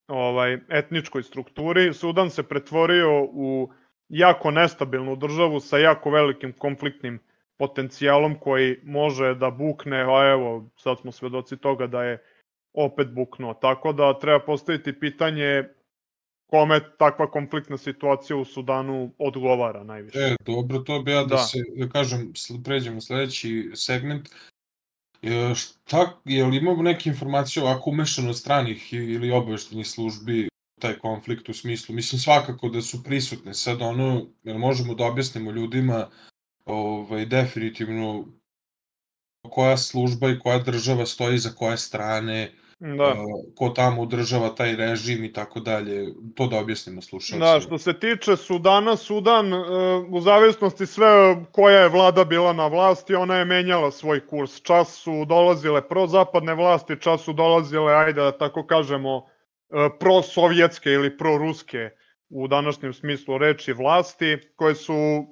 ovaj 0.08 0.58
etničkoj 0.68 1.22
strukturi, 1.22 1.94
Sudan 1.94 2.30
se 2.30 2.42
pretvorio 2.42 3.22
u 3.22 3.70
jako 4.08 4.50
nestabilnu 4.50 5.16
državu 5.16 5.60
sa 5.60 5.78
jako 5.78 6.10
velikim 6.10 6.52
konfliktnim 6.52 7.18
potencijalom 7.58 8.38
koji 8.38 8.76
može 8.84 9.34
da 9.34 9.50
bukne, 9.50 10.02
a 10.02 10.30
evo, 10.32 10.70
sad 10.76 10.98
smo 10.98 11.12
svedoci 11.12 11.56
toga 11.56 11.86
da 11.86 12.04
je 12.04 12.22
opet 12.72 13.08
buknuo. 13.10 13.54
Tako 13.54 13.92
da 13.92 14.18
treba 14.18 14.40
postaviti 14.40 15.00
pitanje 15.00 15.64
kome 16.52 16.80
takva 16.98 17.30
konfliktna 17.30 17.78
situacija 17.78 18.36
u 18.36 18.44
Sudanu 18.44 19.12
odgovara 19.18 19.84
najviše. 19.84 20.18
E, 20.18 20.36
dobro, 20.46 20.78
to 20.78 21.02
bi 21.02 21.10
ja 21.10 21.20
da, 21.20 21.26
da. 21.26 21.38
se, 21.38 21.58
da 21.76 21.88
kažem, 21.88 22.32
pređemo 22.64 23.00
sledeći 23.00 23.70
segment. 23.74 24.28
E, 25.22 25.54
šta, 25.54 26.20
je 26.24 26.44
li 26.44 26.56
imamo 26.56 26.82
neke 26.82 27.10
informacije 27.10 27.62
ovako 27.62 27.90
umešano 27.90 28.34
stranih 28.34 28.92
ili 28.92 29.30
obaveštenih 29.30 29.86
službi 29.86 30.48
taj 30.80 30.98
konflikt 30.98 31.48
u 31.48 31.54
smislu, 31.54 31.94
mislim 31.94 32.18
svakako 32.18 32.68
da 32.68 32.82
su 32.82 33.02
prisutne, 33.04 33.54
sad 33.54 33.82
ono, 33.82 34.26
jel 34.42 34.58
možemo 34.58 34.94
da 34.94 35.04
objasnimo 35.04 35.50
ljudima 35.50 36.08
ovaj, 36.64 37.26
definitivno 37.26 38.24
koja 39.50 39.76
služba 39.76 40.30
i 40.30 40.38
koja 40.38 40.58
država 40.58 41.06
stoji 41.06 41.38
za 41.38 41.50
koje 41.50 41.76
strane, 41.76 42.52
da. 42.82 43.16
ko 43.56 43.68
tamo 43.68 44.02
održava 44.02 44.48
taj 44.54 44.76
režim 44.76 45.24
i 45.24 45.32
tako 45.32 45.60
dalje, 45.60 46.06
to 46.34 46.46
da 46.46 46.58
objasnimo 46.58 47.02
slušalcima. 47.02 47.52
Da, 47.52 47.60
što 47.60 47.78
se 47.78 47.98
tiče 47.98 48.36
Sudana, 48.36 48.96
Sudan, 48.96 49.52
e, 49.52 49.58
u 50.10 50.20
zavisnosti 50.20 50.86
sve 50.86 51.36
koja 51.52 51.80
je 51.80 51.88
vlada 51.88 52.24
bila 52.24 52.52
na 52.52 52.66
vlasti, 52.66 53.14
ona 53.14 53.36
je 53.36 53.44
menjala 53.44 53.90
svoj 53.90 54.26
kurs. 54.26 54.60
Čas 54.62 54.94
su 55.02 55.24
dolazile 55.24 55.88
prozapadne 55.88 56.54
vlasti, 56.54 57.00
čas 57.00 57.20
su 57.20 57.32
dolazile, 57.32 57.94
ajde 57.94 58.20
da 58.20 58.38
tako 58.38 58.66
kažemo, 58.66 59.26
e, 59.70 59.88
prosovjetske 60.00 60.90
ili 60.90 61.16
proruske 61.18 61.90
u 62.28 62.48
današnjem 62.48 62.92
smislu 62.92 63.38
reči 63.38 63.72
vlasti, 63.72 64.38
koje 64.56 64.74
su 64.74 65.26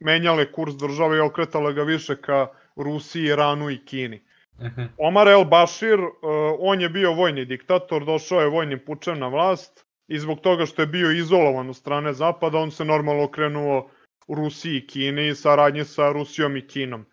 menjale 0.00 0.52
kurs 0.52 0.74
države 0.74 1.16
i 1.16 1.20
okretale 1.20 1.72
ga 1.72 1.82
više 1.82 2.20
ka 2.20 2.46
Rusiji, 2.76 3.24
Iranu 3.24 3.70
i 3.70 3.84
Kini. 3.84 4.22
-huh. 4.58 4.88
Omar 4.98 5.28
el 5.28 5.44
Bashir, 5.44 6.00
uh, 6.00 6.10
on 6.58 6.80
je 6.80 6.88
bio 6.88 7.12
vojni 7.12 7.44
diktator, 7.44 8.04
došao 8.04 8.40
je 8.40 8.48
vojnim 8.48 8.80
pučem 8.86 9.18
na 9.18 9.28
vlast 9.28 9.86
i 10.08 10.18
zbog 10.18 10.40
toga 10.40 10.66
što 10.66 10.82
je 10.82 10.86
bio 10.86 11.10
izolovan 11.10 11.70
u 11.70 11.74
strane 11.74 12.12
Zapada, 12.12 12.58
on 12.58 12.70
se 12.70 12.84
normalno 12.84 13.24
okrenuo 13.24 13.90
Rusiji 14.28 14.76
i 14.76 14.86
Kini 14.86 15.28
i 15.28 15.34
saradnje 15.34 15.84
sa 15.84 16.12
Rusijom 16.12 16.56
i 16.56 16.66
Kinom. 16.66 17.06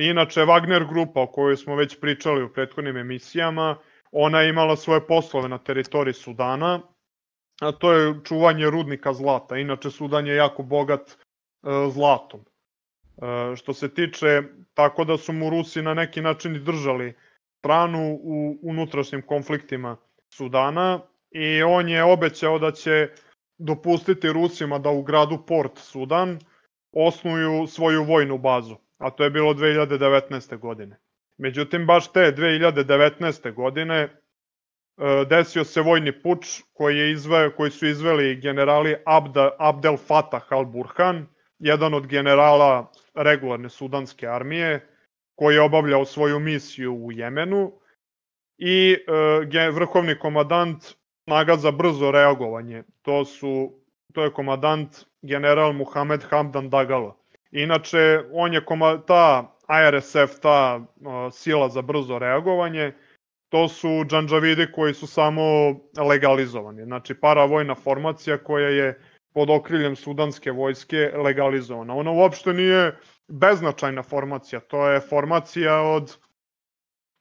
Inače, 0.00 0.40
Wagner 0.40 0.88
grupa 0.88 1.20
o 1.20 1.26
kojoj 1.26 1.56
smo 1.56 1.76
već 1.76 2.00
pričali 2.00 2.42
u 2.44 2.52
prethodnim 2.52 2.96
emisijama, 2.96 3.76
ona 4.12 4.40
je 4.40 4.48
imala 4.48 4.76
svoje 4.76 5.06
poslove 5.06 5.48
na 5.48 5.58
teritoriji 5.58 6.14
Sudana, 6.14 6.80
a 7.60 7.72
to 7.72 7.92
je 7.92 8.14
čuvanje 8.24 8.70
rudnika 8.70 9.12
zlata. 9.12 9.56
Inače, 9.56 9.90
Sudan 9.90 10.26
je 10.26 10.34
jako 10.34 10.62
bogat 10.62 11.00
uh, 11.62 11.92
zlatom. 11.92 12.44
Što 13.56 13.72
se 13.72 13.94
tiče, 13.94 14.42
tako 14.74 15.04
da 15.04 15.16
su 15.16 15.32
mu 15.32 15.50
Rusi 15.50 15.82
na 15.82 15.94
neki 15.94 16.20
način 16.20 16.56
i 16.56 16.60
držali 16.60 17.14
stranu 17.58 18.18
u 18.22 18.58
unutrašnjim 18.62 19.22
konfliktima 19.22 19.96
Sudana 20.34 21.00
i 21.30 21.62
on 21.62 21.88
je 21.88 22.04
obećao 22.04 22.58
da 22.58 22.70
će 22.72 23.08
dopustiti 23.58 24.32
Rusima 24.32 24.78
da 24.78 24.90
u 24.90 25.02
gradu 25.02 25.38
Port 25.46 25.78
Sudan 25.78 26.38
osnuju 26.92 27.66
svoju 27.66 28.04
vojnu 28.04 28.38
bazu, 28.38 28.76
a 28.98 29.10
to 29.10 29.24
je 29.24 29.30
bilo 29.30 29.54
2019. 29.54 30.58
godine. 30.58 30.98
Međutim, 31.38 31.86
baš 31.86 32.12
te 32.12 32.20
2019. 32.20 33.54
godine 33.54 33.96
e, 33.96 34.08
desio 35.30 35.64
se 35.64 35.80
vojni 35.80 36.22
puč 36.22 36.62
koji, 36.72 36.98
je 36.98 37.12
izve, 37.12 37.56
koji 37.56 37.70
su 37.70 37.86
izveli 37.86 38.40
generali 38.40 38.96
Abda, 39.06 39.50
Abdel 39.58 39.96
Fatah 39.96 40.48
al-Burhan, 40.50 41.24
jedan 41.58 41.94
od 41.94 42.06
generala 42.06 42.92
regularne 43.18 43.68
sudanske 43.68 44.28
armije, 44.28 44.88
koji 45.34 45.54
je 45.54 45.60
obavljao 45.60 46.04
svoju 46.04 46.38
misiju 46.38 46.94
u 46.94 47.12
Jemenu 47.12 47.72
i 48.58 48.96
e, 49.52 49.70
vrhovni 49.70 50.18
komadant 50.18 50.84
snaga 51.24 51.56
za 51.56 51.70
brzo 51.70 52.10
reagovanje. 52.10 52.82
To 53.02 53.24
su 53.24 53.78
to 54.12 54.24
je 54.24 54.32
komadant 54.32 55.04
general 55.22 55.72
Muhammed 55.72 56.22
Hamdan 56.30 56.70
Dagalo. 56.70 57.16
Inače, 57.50 58.20
on 58.32 58.52
je 58.52 58.64
koma, 58.64 58.98
ta 59.06 59.56
IRSF, 59.68 60.40
ta 60.42 60.76
uh, 60.76 61.32
sila 61.32 61.68
za 61.68 61.82
brzo 61.82 62.18
reagovanje, 62.18 62.92
to 63.48 63.68
su 63.68 64.04
džanđavidi 64.04 64.72
koji 64.72 64.94
su 64.94 65.06
samo 65.06 65.42
legalizovani. 66.08 66.84
Znači, 66.84 67.14
paravojna 67.14 67.74
formacija 67.74 68.38
koja 68.38 68.68
je 68.68 69.00
pod 69.34 69.50
okriljem 69.50 69.96
sudanske 69.96 70.50
vojske 70.50 71.12
legalizovana. 71.24 71.94
Ona 71.94 72.10
uopšte 72.10 72.52
nije 72.52 72.98
beznačajna 73.28 74.02
formacija, 74.02 74.60
to 74.60 74.88
je 74.88 75.00
formacija 75.00 75.80
od 75.82 76.16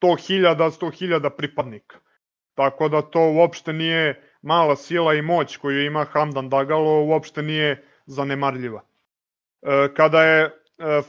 100.000, 0.02 0.56
100.000 0.56 1.30
pripadnika. 1.38 1.98
Tako 2.56 2.90
da 2.90 3.02
to 3.02 3.32
uopšte 3.32 3.74
nije 3.74 4.22
mala 4.42 4.76
sila 4.76 5.14
i 5.14 5.22
moć 5.22 5.58
koju 5.58 5.86
ima 5.86 6.06
Hamdan 6.06 6.50
Dagalo, 6.50 7.04
uopšte 7.06 7.42
nije 7.42 7.84
zanemarljiva. 8.06 8.82
E, 9.62 9.94
kada 9.96 10.24
je 10.24 10.44
e, 10.44 10.52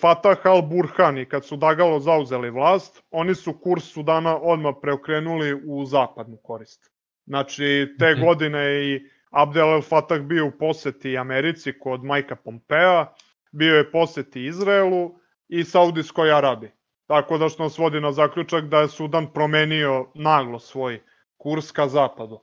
Fatah 0.01 0.45
al-Burhan 0.45 1.23
i 1.23 1.29
kad 1.29 1.45
su 1.45 1.57
Dagalo 1.57 2.01
zauzeli 2.01 2.51
vlast, 2.51 3.03
oni 3.11 3.35
su 3.35 3.53
kurs 3.61 3.85
Sudana 3.85 4.37
odmah 4.37 4.75
preokrenuli 4.83 5.63
u 5.67 5.85
zapadnu 5.85 6.37
korist. 6.37 6.91
Znači, 7.27 7.95
te 7.99 8.13
mhm. 8.13 8.25
godine 8.25 8.85
i 8.85 9.18
Abdel 9.31 9.69
El 9.69 9.83
Fattah 9.83 10.21
bio 10.21 10.47
u 10.47 10.51
poseti 10.51 11.19
Americi 11.19 11.79
kod 11.79 12.05
Majka 12.05 12.37
Pompea, 12.37 13.07
bio 13.53 13.77
je 13.77 13.91
poseti 13.91 14.47
Izraelu 14.47 15.15
i 15.49 15.65
Saudijskoj 15.65 16.33
Arabiji. 16.33 16.71
Tako 17.07 17.39
da 17.39 17.49
što 17.49 17.63
nas 17.63 17.79
vodi 17.79 18.01
na 18.01 18.13
zaključak 18.13 18.65
da 18.65 18.81
je 18.81 18.89
Sudan 18.89 19.33
promenio 19.33 20.07
naglo 20.15 20.59
svoj 20.59 21.01
kurs 21.37 21.73
ka 21.73 21.89
zapadu. 21.89 22.41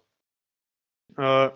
E, 1.09 1.49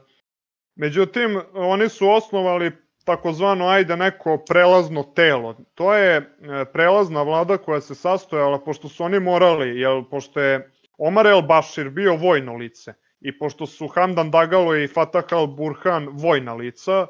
međutim, 0.75 1.41
oni 1.53 1.89
su 1.89 2.09
osnovali 2.09 2.71
takozvano, 3.05 3.67
ajde, 3.67 3.97
neko 3.97 4.37
prelazno 4.49 5.03
telo. 5.03 5.57
To 5.73 5.93
je 5.93 6.17
e, 6.17 6.25
prelazna 6.73 7.23
vlada 7.23 7.57
koja 7.57 7.81
se 7.81 7.95
sastojala, 7.95 8.63
pošto 8.63 8.89
su 8.89 9.03
oni 9.03 9.19
morali, 9.19 9.79
jel, 9.79 10.03
pošto 10.09 10.39
je 10.39 10.71
Omar 10.97 11.27
El 11.27 11.41
Bashir 11.41 11.89
bio 11.89 12.15
vojno 12.15 12.55
lice, 12.55 12.93
i 13.21 13.37
pošto 13.39 13.65
su 13.65 13.87
Hamdan 13.87 14.31
Dagalo 14.31 14.75
i 14.75 14.87
Fatah 14.87 15.25
al-Burhan 15.31 16.09
vojna 16.11 16.53
lica 16.53 17.07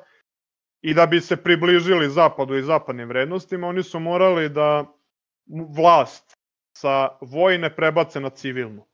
i 0.82 0.94
da 0.94 1.06
bi 1.06 1.22
se 1.22 1.44
približili 1.44 2.10
zapadu 2.10 2.56
i 2.56 2.62
zapadnim 2.62 3.08
vrednostima, 3.08 3.68
oni 3.68 3.84
su 3.84 4.00
morali 4.00 4.50
da 4.50 4.86
vlast 5.76 6.34
sa 6.78 7.10
vojne 7.22 7.76
prebace 7.76 8.20
na 8.20 8.30
civilnu. 8.30 8.86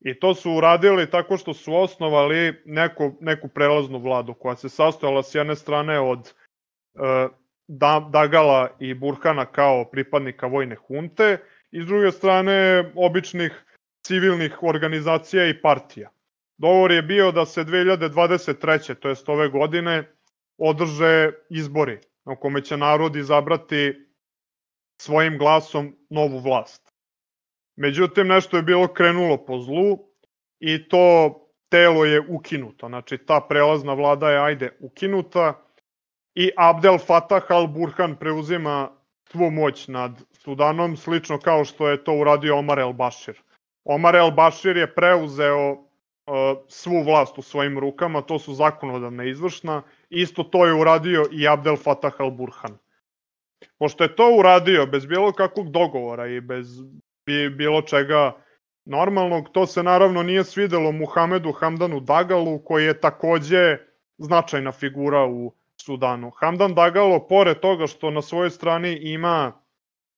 I 0.00 0.18
to 0.18 0.34
su 0.34 0.52
uradili 0.52 1.10
tako 1.10 1.36
što 1.36 1.54
su 1.54 1.74
osnovali 1.74 2.62
neku, 2.64 3.12
neku 3.20 3.48
prelaznu 3.48 3.98
vladu 3.98 4.34
koja 4.34 4.56
se 4.56 4.68
sastojala 4.68 5.22
s 5.22 5.34
jedne 5.34 5.56
strane 5.56 6.00
od 6.00 6.34
e, 6.94 7.28
Dagala 8.10 8.68
i 8.78 8.94
Burhana 8.94 9.46
kao 9.46 9.84
pripadnika 9.84 10.46
vojne 10.46 10.76
hunte 10.76 11.38
i 11.70 11.82
s 11.82 11.86
druge 11.86 12.12
strane 12.12 12.84
običnih 12.94 13.64
civilnih 14.06 14.62
organizacija 14.62 15.48
i 15.48 15.60
partija. 15.62 16.10
Dogovor 16.58 16.92
je 16.92 17.02
bio 17.02 17.32
da 17.32 17.46
se 17.46 17.64
2023. 17.64 18.94
to 18.94 19.08
jest 19.08 19.28
ove 19.28 19.48
godine 19.48 20.12
održe 20.58 21.32
izbori 21.50 21.98
na 22.24 22.36
kome 22.36 22.64
će 22.64 22.76
narod 22.76 23.16
izabrati 23.16 23.94
svojim 25.00 25.38
glasom 25.38 25.96
novu 26.10 26.38
vlast. 26.38 26.92
Međutim, 27.76 28.26
nešto 28.26 28.56
je 28.56 28.62
bilo 28.62 28.88
krenulo 28.88 29.44
po 29.44 29.58
zlu 29.58 29.98
i 30.60 30.88
to 30.88 31.34
telo 31.68 32.04
je 32.04 32.20
ukinuto. 32.28 32.88
Znači, 32.88 33.18
ta 33.18 33.40
prelazna 33.48 33.94
vlada 33.94 34.30
je, 34.30 34.38
ajde, 34.38 34.76
ukinuta 34.80 35.62
i 36.34 36.50
Abdel 36.56 36.98
Fatah 36.98 37.42
al-Burhan 37.48 38.16
preuzima 38.16 38.90
svu 39.30 39.50
moć 39.50 39.88
nad 39.88 40.22
Sudanom, 40.32 40.96
slično 40.96 41.38
kao 41.38 41.64
što 41.64 41.88
je 41.88 42.04
to 42.04 42.12
uradio 42.12 42.58
Omar 42.58 42.78
el-Bashir. 42.78 43.34
Omar 43.84 44.14
el-Bashir 44.14 44.76
je 44.76 44.94
preuzeo 44.94 45.85
svu 46.68 47.02
vlast 47.02 47.38
u 47.38 47.42
svojim 47.42 47.78
rukama, 47.78 48.22
to 48.22 48.38
su 48.38 48.54
zakonodavna 48.54 49.24
izvršna, 49.24 49.82
isto 50.10 50.42
to 50.42 50.66
je 50.66 50.74
uradio 50.74 51.24
i 51.32 51.48
Abdel 51.48 51.76
Fatah 51.76 52.12
al-Burhan. 52.18 52.76
Pošto 53.78 54.04
je 54.04 54.16
to 54.16 54.36
uradio 54.38 54.86
bez 54.86 55.06
bilo 55.06 55.32
kakvog 55.32 55.70
dogovora 55.70 56.26
i 56.26 56.40
bez 56.40 56.66
bilo 57.56 57.82
čega 57.82 58.32
normalnog, 58.84 59.48
to 59.52 59.66
se 59.66 59.82
naravno 59.82 60.22
nije 60.22 60.44
svidelo 60.44 60.92
Muhamedu 60.92 61.52
Hamdanu 61.52 62.00
Dagalu, 62.00 62.58
koji 62.58 62.84
je 62.84 63.00
takođe 63.00 63.78
značajna 64.18 64.72
figura 64.72 65.26
u 65.26 65.52
Sudanu. 65.76 66.30
Hamdan 66.30 66.74
Dagalo, 66.74 67.26
pored 67.26 67.60
toga 67.60 67.86
što 67.86 68.10
na 68.10 68.22
svojoj 68.22 68.50
strani 68.50 68.98
ima 69.02 69.52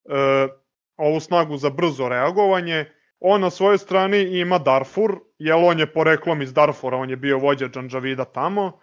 e, 0.04 0.48
ovu 0.96 1.20
snagu 1.20 1.56
za 1.56 1.70
brzo 1.70 2.08
reagovanje, 2.08 2.86
On 3.20 3.40
na 3.40 3.50
svojoj 3.50 3.78
strani 3.78 4.38
ima 4.40 4.58
Darfur, 4.58 5.20
jer 5.38 5.54
on 5.56 5.78
je 5.78 5.92
poreklom 5.92 6.42
iz 6.42 6.52
Darfura, 6.52 6.96
on 6.96 7.10
je 7.10 7.16
bio 7.16 7.38
vođa 7.38 7.68
Džanđavida 7.68 8.24
tamo. 8.24 8.80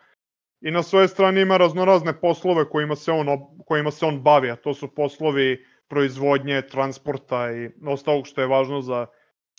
i 0.62 0.72
na 0.72 0.84
svoje 0.84 1.08
strane 1.08 1.42
ima 1.42 1.58
raznorazne 1.58 2.20
poslove 2.20 2.70
kojima 2.70 2.96
se 2.96 3.12
on, 3.12 3.27
kojima 3.65 3.92
se 3.92 4.06
on 4.06 4.22
bavi, 4.22 4.51
a 4.51 4.56
to 4.56 4.74
su 4.74 4.96
poslovi 4.96 5.65
proizvodnje, 5.88 6.62
transporta 6.62 7.51
i 7.51 7.70
ostalog 7.88 8.27
što 8.27 8.42
je 8.42 8.48
važno 8.48 8.82
za 8.82 9.06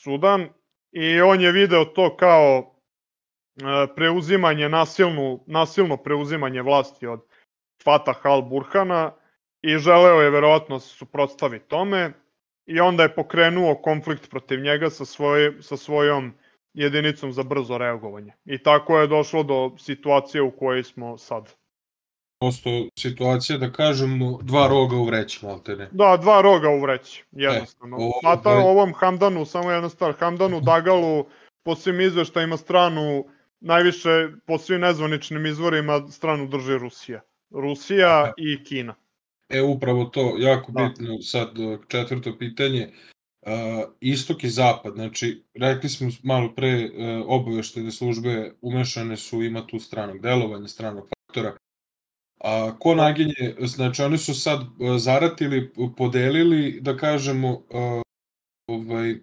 Sudan. 0.01 0.49
I 0.93 1.21
on 1.21 1.41
je 1.41 1.53
video 1.53 1.85
to 1.85 2.17
kao 2.17 2.75
e, 3.57 3.95
preuzimanje, 3.97 4.69
nasilnu, 4.69 5.45
nasilno 5.47 5.97
preuzimanje 5.97 6.63
vlasti 6.63 7.07
od 7.07 7.21
Fatah 7.85 8.23
al-Burhana 8.23 9.11
i 9.63 9.79
želeo 9.79 10.23
je 10.23 10.31
verovatno 10.31 10.81
se 10.81 10.89
suprotstavi 10.89 11.59
tome 11.59 12.13
i 12.67 12.81
onda 12.81 13.03
je 13.03 13.15
pokrenuo 13.15 13.75
konflikt 13.75 14.31
protiv 14.31 14.61
njega 14.61 14.91
sa, 14.91 15.05
svoje, 15.05 15.63
sa 15.63 15.77
svojom 15.77 16.35
jedinicom 16.75 17.33
za 17.33 17.43
brzo 17.43 17.79
reagovanje. 17.79 18.33
I 18.45 18.63
tako 18.63 18.99
je 18.99 19.07
došlo 19.07 19.43
do 19.43 19.73
situacije 19.79 20.43
u 20.43 20.51
kojoj 20.51 20.85
smo 20.85 21.19
sad. 21.19 21.55
Prosto 22.41 22.71
situacija, 22.99 23.59
da 23.59 23.73
kažemo, 23.73 24.39
dva 24.43 24.69
roga 24.69 24.97
u 24.97 25.05
vreći, 25.05 25.47
malte 25.47 25.77
ne. 25.77 25.89
Da, 25.93 26.17
dva 26.17 26.41
roga 26.41 26.69
u 26.69 26.81
vreći, 26.81 27.25
jednostavno. 27.33 27.97
E, 27.97 28.01
ovo, 28.01 28.21
Mata 28.23 28.51
ovom 28.51 28.93
Hamdanu, 28.95 29.45
samo 29.45 29.71
jedna 29.71 29.89
stvar, 29.89 30.15
Hamdanu 30.19 30.61
Dagalu 30.61 31.27
po 31.65 31.75
svim 31.75 32.01
izveštajima 32.01 32.57
stranu, 32.57 33.25
najviše 33.61 34.29
po 34.47 34.59
svim 34.59 34.81
nezvaničnim 34.81 35.47
izvorima 35.47 36.09
stranu 36.11 36.47
drži 36.47 36.79
Rusija. 36.79 37.21
Rusija 37.51 38.23
Aha. 38.23 38.33
i 38.37 38.65
Kina. 38.65 38.95
E, 39.49 39.63
upravo 39.63 40.05
to, 40.05 40.37
jako 40.39 40.73
da. 40.73 40.83
bitno, 40.89 41.23
sad 41.23 41.51
četvrto 41.89 42.39
pitanje, 42.39 42.93
uh, 43.47 43.53
istok 44.01 44.45
i 44.45 44.49
zapad, 44.51 44.95
znači, 44.95 45.45
rekli 45.55 45.89
smo 45.89 46.11
malo 46.23 46.55
pre, 46.55 46.85
uh, 46.85 47.25
obaveštene 47.27 47.91
službe 47.91 48.53
umešane 48.61 49.17
su, 49.17 49.43
ima 49.43 49.67
tu 49.67 49.79
stranog 49.79 50.21
delovanja, 50.21 50.69
stranog 50.69 51.09
faktora, 51.09 51.57
A 52.45 52.79
ko 52.79 52.95
naginje, 52.95 53.55
znači 53.59 54.03
oni 54.03 54.19
su 54.19 54.35
sad 54.35 54.61
zaratili, 54.99 55.73
podelili, 55.97 56.81
da 56.81 56.97
kažemo, 56.97 57.51
uh, 57.51 58.03
ovaj, 58.67 59.15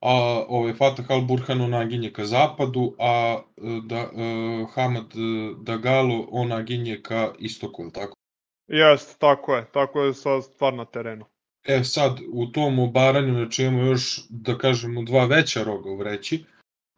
a 0.00 0.44
ovaj 0.48 0.74
Fatah 0.74 1.06
al-Burhan 1.10 1.70
naginje 1.70 2.12
ka 2.12 2.24
zapadu, 2.24 2.94
a 2.98 3.42
da, 3.84 4.10
uh, 4.12 4.70
Hamad 4.74 5.14
Dagalo 5.62 6.28
on 6.30 6.48
naginje 6.48 7.00
ka 7.02 7.32
istoku, 7.38 7.84
je 7.84 7.92
tako? 7.92 8.15
Jeste, 8.68 9.14
tako 9.18 9.56
je, 9.56 9.64
tako 9.72 10.02
je 10.02 10.14
sad 10.14 10.44
stvar 10.44 10.74
na 10.74 10.84
terenu. 10.84 11.24
E 11.64 11.84
sad, 11.84 12.20
u 12.32 12.46
tom 12.46 12.78
obaranju, 12.78 13.34
znači 13.34 13.62
imamo 13.62 13.82
još, 13.82 14.20
da 14.28 14.58
kažemo, 14.58 15.02
dva 15.02 15.26
veća 15.26 15.62
roga 15.62 15.90
u 15.90 15.96
vreći, 15.96 16.44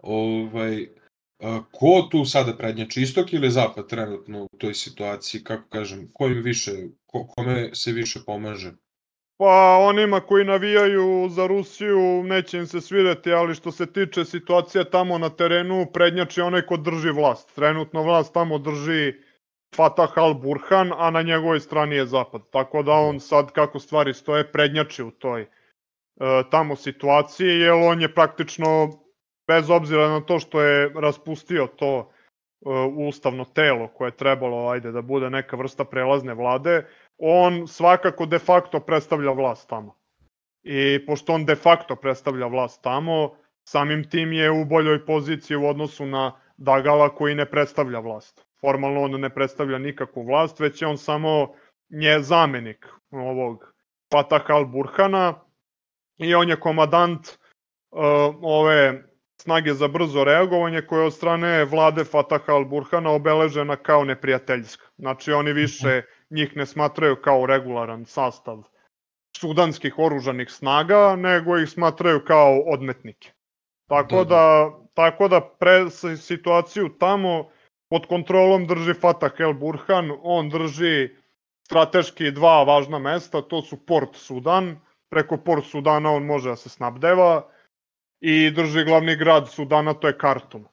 ovaj, 0.02 0.86
ko 1.72 2.08
tu 2.10 2.24
sada 2.24 2.56
prednjači, 2.56 3.02
istok 3.02 3.32
ili 3.32 3.50
zapad 3.50 3.88
trenutno 3.88 4.44
u 4.44 4.56
toj 4.58 4.74
situaciji, 4.74 5.44
kako 5.44 5.68
kažem, 5.68 6.10
ko 6.12 6.26
im 6.26 6.42
više, 6.42 6.72
ko, 7.06 7.26
kome 7.26 7.70
se 7.74 7.92
više 7.92 8.20
pomaže? 8.26 8.72
Pa 9.36 9.78
onima 9.80 10.20
koji 10.20 10.44
navijaju 10.44 11.28
za 11.30 11.46
Rusiju 11.46 12.22
neće 12.24 12.58
im 12.58 12.66
se 12.66 12.80
svideti, 12.80 13.32
ali 13.32 13.54
što 13.54 13.72
se 13.72 13.92
tiče 13.92 14.24
situacije 14.24 14.90
tamo 14.90 15.18
na 15.18 15.28
terenu, 15.28 15.86
prednjači 15.92 16.40
onaj 16.40 16.62
ko 16.62 16.76
drži 16.76 17.10
vlast. 17.10 17.54
Trenutno 17.54 18.02
vlast 18.02 18.34
tamo 18.34 18.58
drži 18.58 19.12
Fatah 19.76 20.12
al-Burhan, 20.16 20.92
a 20.96 21.10
na 21.10 21.22
njegovoj 21.22 21.60
strani 21.60 21.96
je 21.96 22.06
Zapad. 22.06 22.42
Tako 22.50 22.82
da 22.82 22.92
on 22.92 23.20
sad, 23.20 23.52
kako 23.52 23.78
stvari 23.78 24.14
stoje, 24.14 24.52
prednjači 24.52 25.02
u 25.02 25.10
toj 25.10 25.42
e, 25.42 25.48
tamo 26.50 26.76
situaciji, 26.76 27.60
jer 27.60 27.72
on 27.72 28.00
je 28.00 28.14
praktično, 28.14 28.90
bez 29.46 29.70
obzira 29.70 30.08
na 30.08 30.20
to 30.20 30.38
što 30.38 30.62
je 30.62 30.92
raspustio 30.94 31.66
to 31.66 31.98
e, 31.98 32.08
ustavno 33.08 33.44
telo 33.44 33.88
koje 33.88 34.08
je 34.08 34.16
trebalo 34.16 34.68
ajde, 34.68 34.92
da 34.92 35.02
bude 35.02 35.30
neka 35.30 35.56
vrsta 35.56 35.84
prelazne 35.84 36.34
vlade, 36.34 36.86
on 37.18 37.66
svakako 37.68 38.26
de 38.26 38.38
facto 38.38 38.80
predstavlja 38.80 39.30
vlast 39.30 39.68
tamo. 39.68 39.98
I 40.62 41.06
pošto 41.06 41.32
on 41.32 41.44
de 41.44 41.54
facto 41.54 41.96
predstavlja 41.96 42.46
vlast 42.46 42.82
tamo, 42.82 43.36
samim 43.68 44.10
tim 44.10 44.32
je 44.32 44.50
u 44.50 44.64
boljoj 44.64 45.06
poziciji 45.06 45.56
u 45.56 45.66
odnosu 45.66 46.06
na 46.06 46.40
Dagala 46.56 47.08
koji 47.14 47.34
ne 47.34 47.50
predstavlja 47.50 47.98
vlast 47.98 48.47
formalno 48.60 49.02
on 49.02 49.20
ne 49.20 49.30
predstavlja 49.30 49.78
nikakvu 49.78 50.22
vlast, 50.22 50.60
već 50.60 50.82
je 50.82 50.88
on 50.88 50.98
samo 50.98 51.54
nje 51.90 52.20
zamenik 52.20 52.86
ovog 53.10 53.74
Fatah 54.12 54.46
al-Burhana 54.50 55.34
i 56.18 56.34
on 56.34 56.48
je 56.48 56.60
komadant 56.60 57.28
uh, 57.28 58.00
ove 58.42 59.02
snage 59.40 59.74
za 59.74 59.88
brzo 59.88 60.24
reagovanje 60.24 60.82
koje 60.82 61.06
od 61.06 61.14
strane 61.14 61.64
vlade 61.64 62.04
Fatah 62.04 62.46
al-Burhana 62.46 63.08
obeležena 63.08 63.76
kao 63.76 64.04
neprijateljska. 64.04 64.86
Znači 64.98 65.32
oni 65.32 65.52
više 65.52 66.02
njih 66.30 66.56
ne 66.56 66.66
smatraju 66.66 67.16
kao 67.22 67.46
regularan 67.46 68.04
sastav 68.04 68.62
sudanskih 69.40 69.98
oružanih 69.98 70.50
snaga, 70.50 71.16
nego 71.16 71.58
ih 71.58 71.68
smatraju 71.68 72.24
kao 72.26 72.60
odmetnike. 72.66 73.32
Tako 73.88 74.24
da, 74.24 74.24
da, 74.24 74.70
tako 74.94 75.28
da 75.28 75.40
pre 75.40 75.90
situaciju 76.16 76.88
tamo 76.98 77.50
pod 77.88 78.06
kontrolom 78.06 78.66
drži 78.66 78.94
Fatah 78.94 79.40
El 79.40 79.52
Burhan, 79.52 80.10
on 80.22 80.48
drži 80.48 81.08
strateški 81.68 82.30
dva 82.30 82.62
važna 82.64 82.98
mesta, 82.98 83.42
to 83.42 83.62
su 83.62 83.76
Port 83.86 84.16
Sudan, 84.16 84.76
preko 85.10 85.36
Port 85.36 85.66
Sudana 85.66 86.12
on 86.12 86.24
može 86.24 86.50
da 86.50 86.56
se 86.56 86.68
snabdeva. 86.68 87.48
I 88.20 88.50
drži 88.50 88.84
glavni 88.84 89.16
grad 89.16 89.48
Sudana, 89.48 89.94
to 89.94 90.08
je 90.08 90.18
Kartum. 90.18 90.64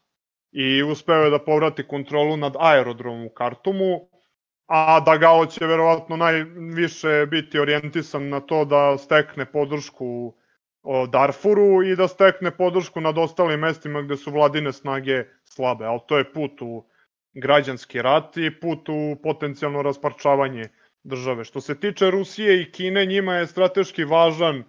I 0.52 0.84
uspeo 0.84 1.24
je 1.24 1.30
da 1.30 1.40
povrati 1.40 1.88
kontrolu 1.88 2.38
nad 2.38 2.56
aerodromom 2.60 3.26
u 3.26 3.30
Kartumu, 3.30 4.08
a 4.68 5.00
da 5.00 5.18
Gao 5.18 5.46
će 5.46 5.66
verovatno 5.66 6.18
najviše 6.18 7.26
biti 7.32 7.60
orijentisan 7.60 8.30
na 8.30 8.40
to 8.40 8.66
da 8.66 8.98
stekne 8.98 9.46
podršku 9.46 10.34
Darfuru 11.10 11.84
i 11.84 11.96
da 11.96 12.08
stekne 12.08 12.52
podršku 12.58 13.02
nad 13.02 13.18
ostalim 13.18 13.60
mestima 13.60 14.02
gde 14.02 14.18
su 14.18 14.32
vladine 14.32 14.74
snage 14.74 15.24
slabe, 15.44 15.86
ali 15.86 16.00
to 16.08 16.18
je 16.18 16.34
put 16.34 16.62
u 16.62 16.84
građanski 17.36 18.02
rat 18.02 18.38
i 18.38 18.60
put 18.60 18.90
u 18.90 19.18
potencijalno 19.24 19.82
rasparčavanje 19.82 20.70
države. 21.04 21.44
Što 21.44 21.62
se 21.62 21.80
tiče 21.80 22.12
Rusije 22.12 22.62
i 22.62 22.72
Kine, 22.72 23.06
njima 23.06 23.36
je 23.36 23.48
strateški 23.48 24.04
važan 24.04 24.56
e, 24.56 24.64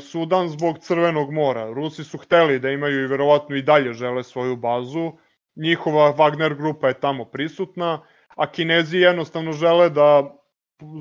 Sudan 0.00 0.48
zbog 0.48 0.78
Crvenog 0.78 1.32
mora. 1.32 1.70
Rusi 1.70 2.04
su 2.04 2.18
hteli 2.18 2.58
da 2.58 2.70
imaju 2.70 3.04
i 3.04 3.06
verovatno 3.06 3.56
i 3.56 3.62
dalje 3.62 3.92
žele 3.92 4.24
svoju 4.24 4.56
bazu. 4.56 5.12
Njihova 5.56 6.14
Wagner 6.16 6.56
grupa 6.56 6.88
je 6.88 7.00
tamo 7.00 7.24
prisutna, 7.24 8.06
a 8.36 8.50
Kinezi 8.50 8.98
jednostavno 8.98 9.52
žele 9.52 9.90
da 9.90 10.36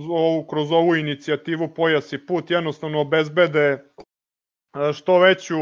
ovu, 0.09 0.47
kroz 0.47 0.71
ovu 0.71 0.95
inicijativu 0.95 1.73
Pojas 1.73 2.13
i 2.13 2.25
put 2.25 2.51
jednostavno 2.51 3.01
obezbede 3.01 3.67
e, 3.67 3.79
što 4.93 5.19
veću 5.19 5.55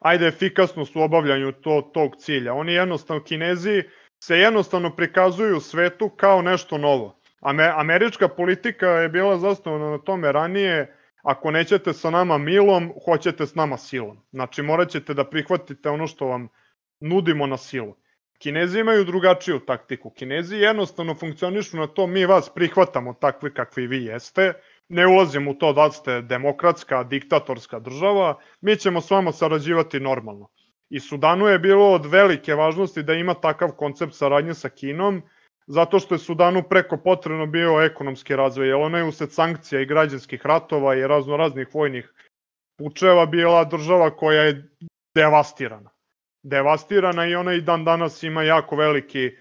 ajde 0.00 0.26
efikasnost 0.26 0.96
u 0.96 1.00
obavljanju 1.00 1.52
to, 1.52 1.90
tog 1.94 2.16
cilja. 2.16 2.54
Oni 2.54 2.72
jednostavno 2.72 3.24
Kinezi 3.24 3.82
se 4.22 4.38
jednostavno 4.38 4.96
prikazuju 4.96 5.60
svetu 5.60 6.08
kao 6.08 6.42
nešto 6.42 6.78
novo. 6.78 7.18
Američka 7.76 8.28
politika 8.28 8.86
je 8.86 9.08
bila 9.08 9.38
zasnovana 9.38 9.90
na 9.90 9.98
tome 9.98 10.32
ranije, 10.32 10.96
ako 11.22 11.50
nećete 11.50 11.92
sa 11.92 12.10
nama 12.10 12.38
milom, 12.38 12.92
hoćete 13.04 13.46
s 13.46 13.54
nama 13.54 13.76
silom. 13.76 14.18
Znači 14.32 14.62
morat 14.62 14.88
ćete 14.88 15.14
da 15.14 15.24
prihvatite 15.24 15.90
ono 15.90 16.06
što 16.06 16.26
vam 16.26 16.48
nudimo 17.00 17.46
na 17.46 17.56
silu. 17.56 17.96
Kinezi 18.38 18.80
imaju 18.80 19.04
drugačiju 19.04 19.58
taktiku. 19.58 20.10
Kinezi 20.10 20.56
jednostavno 20.56 21.14
funkcionišu 21.14 21.76
na 21.76 21.86
to, 21.86 22.06
mi 22.06 22.26
vas 22.26 22.50
prihvatamo 22.54 23.14
takvi 23.14 23.54
kakvi 23.54 23.86
vi 23.86 24.04
jeste, 24.04 24.52
ne 24.88 25.06
ulazimo 25.06 25.50
u 25.50 25.54
to 25.54 25.72
da 25.72 25.90
ste 25.90 26.20
demokratska, 26.20 27.04
diktatorska 27.04 27.78
država, 27.78 28.38
mi 28.60 28.76
ćemo 28.76 29.00
s 29.00 29.10
vama 29.10 29.32
sarađivati 29.32 30.00
normalno. 30.00 30.48
I 30.92 31.00
Sudanu 31.00 31.46
je 31.46 31.58
bilo 31.58 31.86
od 31.92 32.06
velike 32.06 32.54
važnosti 32.54 33.02
da 33.02 33.14
ima 33.14 33.34
takav 33.34 33.70
koncept 33.76 34.14
saradnje 34.14 34.54
sa 34.54 34.68
Kinom, 34.68 35.22
zato 35.66 35.98
što 35.98 36.14
je 36.14 36.18
Sudanu 36.18 36.62
preko 36.68 36.96
potrebno 36.96 37.46
bio 37.46 37.80
ekonomski 37.80 38.36
razvoj, 38.36 38.66
jer 38.66 38.76
ona 38.76 38.98
je 38.98 39.04
usled 39.04 39.32
sankcija 39.32 39.80
i 39.80 39.86
građanskih 39.86 40.46
ratova 40.46 40.94
i 40.94 41.06
razno 41.06 41.36
raznih 41.36 41.68
vojnih 41.74 42.12
pučeva 42.78 43.26
bila 43.26 43.64
država 43.64 44.10
koja 44.16 44.42
je 44.42 44.68
devastirana. 45.14 45.90
Devastirana 46.42 47.26
i 47.26 47.34
ona 47.34 47.54
i 47.54 47.60
dan 47.60 47.84
danas 47.84 48.22
ima 48.22 48.42
jako 48.42 48.76
veliki 48.76 49.24
e, 49.26 49.32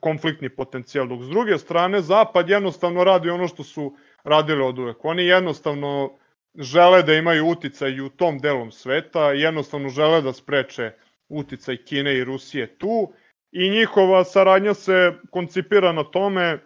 konfliktni 0.00 0.48
potencijal. 0.48 1.06
Dok 1.06 1.22
s 1.22 1.28
druge 1.28 1.58
strane, 1.58 2.00
Zapad 2.00 2.48
jednostavno 2.48 3.04
radi 3.04 3.30
ono 3.30 3.48
što 3.48 3.64
su 3.64 3.96
radili 4.24 4.62
od 4.62 4.78
uvek. 4.78 5.04
Oni 5.04 5.26
jednostavno 5.26 6.18
žele 6.58 7.02
da 7.02 7.14
imaju 7.14 7.46
uticaj 7.46 8.00
u 8.00 8.08
tom 8.08 8.38
delom 8.38 8.72
sveta, 8.72 9.32
jednostavno 9.32 9.88
žele 9.88 10.22
da 10.22 10.32
spreče 10.32 10.92
uticaj 11.28 11.76
Kine 11.76 12.16
i 12.16 12.24
Rusije 12.24 12.78
tu 12.78 13.12
i 13.52 13.70
njihova 13.70 14.24
saradnja 14.24 14.74
se 14.74 15.12
koncipira 15.30 15.92
na 15.92 16.04
tome 16.04 16.58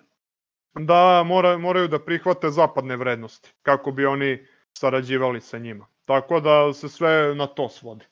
da 0.74 1.22
mora, 1.26 1.58
moraju 1.58 1.88
da 1.88 1.98
prihvate 1.98 2.50
zapadne 2.50 2.96
vrednosti 2.96 3.52
kako 3.62 3.92
bi 3.92 4.06
oni 4.06 4.46
sarađivali 4.78 5.40
sa 5.40 5.58
njima. 5.58 5.86
Tako 6.04 6.40
da 6.40 6.72
se 6.72 6.88
sve 6.88 7.34
na 7.34 7.46
to 7.46 7.68
svodi. 7.68 8.04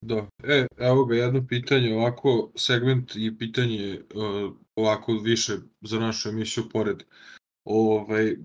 Da, 0.00 0.26
e, 0.44 0.66
evo 0.78 1.04
ga 1.04 1.16
jedno 1.16 1.46
pitanje, 1.48 1.94
ovako 1.94 2.52
segment 2.56 3.16
i 3.16 3.38
pitanje 3.38 4.00
uh, 4.14 4.52
ovako 4.76 5.12
više 5.12 5.52
za 5.80 6.00
našu 6.00 6.28
emisiju 6.28 6.64
pored 6.72 7.02
ovaj, 7.64 8.36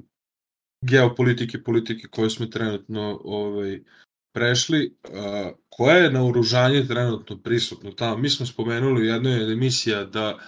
geopolitike, 0.82 1.64
politike 1.64 2.08
koje 2.08 2.30
smo 2.30 2.46
trenutno 2.46 3.22
ovaj, 3.24 3.80
prešli, 4.34 4.96
uh, 5.04 5.56
koje 5.70 6.04
je 6.04 6.12
naoružanje 6.12 6.88
trenutno 6.88 7.38
prisutno 7.38 7.92
tamo? 7.92 8.18
Mi 8.18 8.30
smo 8.30 8.46
spomenuli 8.46 9.02
u 9.02 9.06
jednoj 9.06 9.54
emisija 9.54 10.04
da 10.04 10.40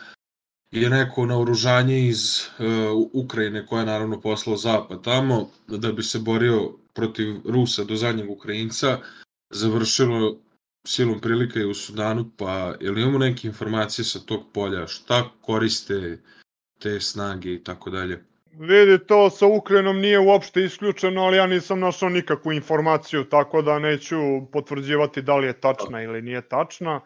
je 0.72 0.90
neko 0.90 1.26
naoružanje 1.26 2.08
iz 2.08 2.42
uh, 2.60 2.66
Ukrajine 3.14 3.66
koje 3.66 3.82
je 3.82 3.86
naravno 3.86 4.22
poslao 4.22 4.58
Zapad 4.58 5.04
tamo 5.04 5.50
da 5.68 5.92
bi 5.92 6.04
se 6.04 6.20
borio 6.20 6.72
protiv 6.94 7.36
Rusa 7.46 7.84
do 7.84 7.96
zadnjeg 7.96 8.30
Ukrajinca 8.30 9.00
završilo 9.54 10.38
silom 10.88 11.20
prilika 11.22 11.60
i 11.60 11.66
u 11.66 11.74
Sudanu, 11.74 12.32
pa 12.38 12.76
je 12.80 12.92
li 12.92 13.02
imamo 13.02 13.18
neke 13.18 13.48
informacije 13.48 14.06
sa 14.06 14.20
tog 14.20 14.44
polja, 14.54 14.88
šta 14.88 15.30
koriste 15.42 16.22
te 16.80 17.00
snage 17.00 17.54
i 17.54 17.64
tako 17.64 17.90
dalje? 17.90 18.24
Vidi, 18.60 19.00
to 19.08 19.30
sa 19.30 19.48
Ukrajinom 19.48 20.00
nije 20.00 20.20
uopšte 20.20 20.64
isključeno, 20.64 21.24
ali 21.24 21.38
ja 21.38 21.48
nisam 21.48 21.80
našao 21.80 22.10
nikakvu 22.10 22.52
informaciju, 22.52 23.24
tako 23.24 23.62
da 23.62 23.80
neću 23.80 24.18
potvrđivati 24.52 25.22
da 25.22 25.38
li 25.38 25.48
je 25.48 25.60
tačna 25.60 26.02
ili 26.02 26.22
nije 26.22 26.42
tačna. 26.42 27.02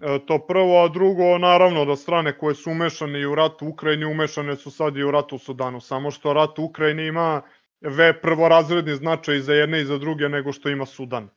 E, 0.00 0.18
to 0.26 0.38
prvo, 0.38 0.84
a 0.84 0.88
drugo, 0.88 1.38
naravno 1.38 1.84
da 1.84 1.96
strane 1.96 2.38
koje 2.38 2.54
su 2.54 2.70
umešane 2.70 3.20
i 3.20 3.26
u 3.26 3.34
rat 3.34 3.62
u 3.62 3.68
Ukrajini, 3.68 4.04
umešane 4.04 4.56
su 4.56 4.70
sad 4.70 4.96
i 4.96 5.04
u 5.04 5.10
rat 5.10 5.32
u 5.32 5.38
Sudanu, 5.38 5.80
samo 5.80 6.10
što 6.10 6.32
rat 6.32 6.58
u 6.58 6.64
Ukrajini 6.64 7.06
ima 7.06 7.42
ve 7.80 8.20
prvorazredni 8.20 8.94
značaj 8.94 9.36
i 9.36 9.40
za 9.40 9.54
jedne 9.54 9.80
i 9.80 9.84
za 9.84 9.98
druge 9.98 10.28
nego 10.28 10.52
što 10.52 10.68
ima 10.68 10.86
Sudan. 10.86 11.28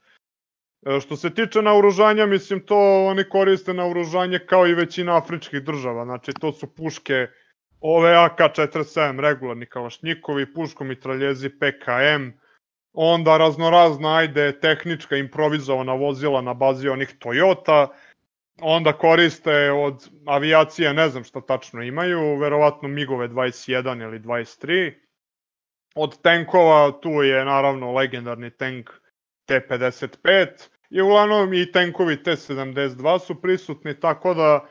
E, 0.85 0.99
što 0.99 1.15
se 1.15 1.33
tiče 1.33 1.61
naoružanja, 1.61 2.25
mislim 2.25 2.65
to 2.65 3.05
oni 3.05 3.23
koriste 3.29 3.73
naoružanje 3.73 4.39
kao 4.39 4.67
i 4.67 4.73
većina 4.73 5.17
afričkih 5.17 5.63
država, 5.63 6.05
znači 6.05 6.31
to 6.33 6.51
su 6.51 6.75
puške 6.75 7.27
ove 7.81 8.15
AK-47 8.15 9.19
regularni 9.19 9.65
kalašnjikovi, 9.65 10.53
puškomitraljezi 10.53 11.49
PKM, 11.49 12.29
onda 12.93 13.37
raznorazna, 13.37 14.15
ajde, 14.15 14.59
tehnička 14.59 15.17
improvizovana 15.17 15.93
vozila 15.93 16.41
na 16.41 16.53
bazi 16.53 16.89
onih 16.89 17.15
Toyota, 17.19 17.87
onda 18.61 18.93
koriste 18.93 19.71
od 19.71 20.09
avijacije, 20.25 20.93
ne 20.93 21.09
znam 21.09 21.23
šta 21.23 21.41
tačno 21.41 21.83
imaju, 21.83 22.37
verovatno 22.37 22.89
MIGove 22.89 23.27
21 23.27 24.03
ili 24.03 24.19
23. 24.19 24.93
Od 25.95 26.21
tenkova 26.21 26.91
tu 27.01 27.09
je 27.09 27.45
naravno 27.45 27.93
legendarni 27.93 28.51
tank 28.51 28.89
T-55 29.45 30.47
i 30.89 31.01
uglavnom 31.01 31.53
i 31.53 31.71
tenkovi 31.71 32.23
T-72 32.23 33.19
su 33.19 33.41
prisutni, 33.41 33.99
tako 33.99 34.33
da 34.33 34.67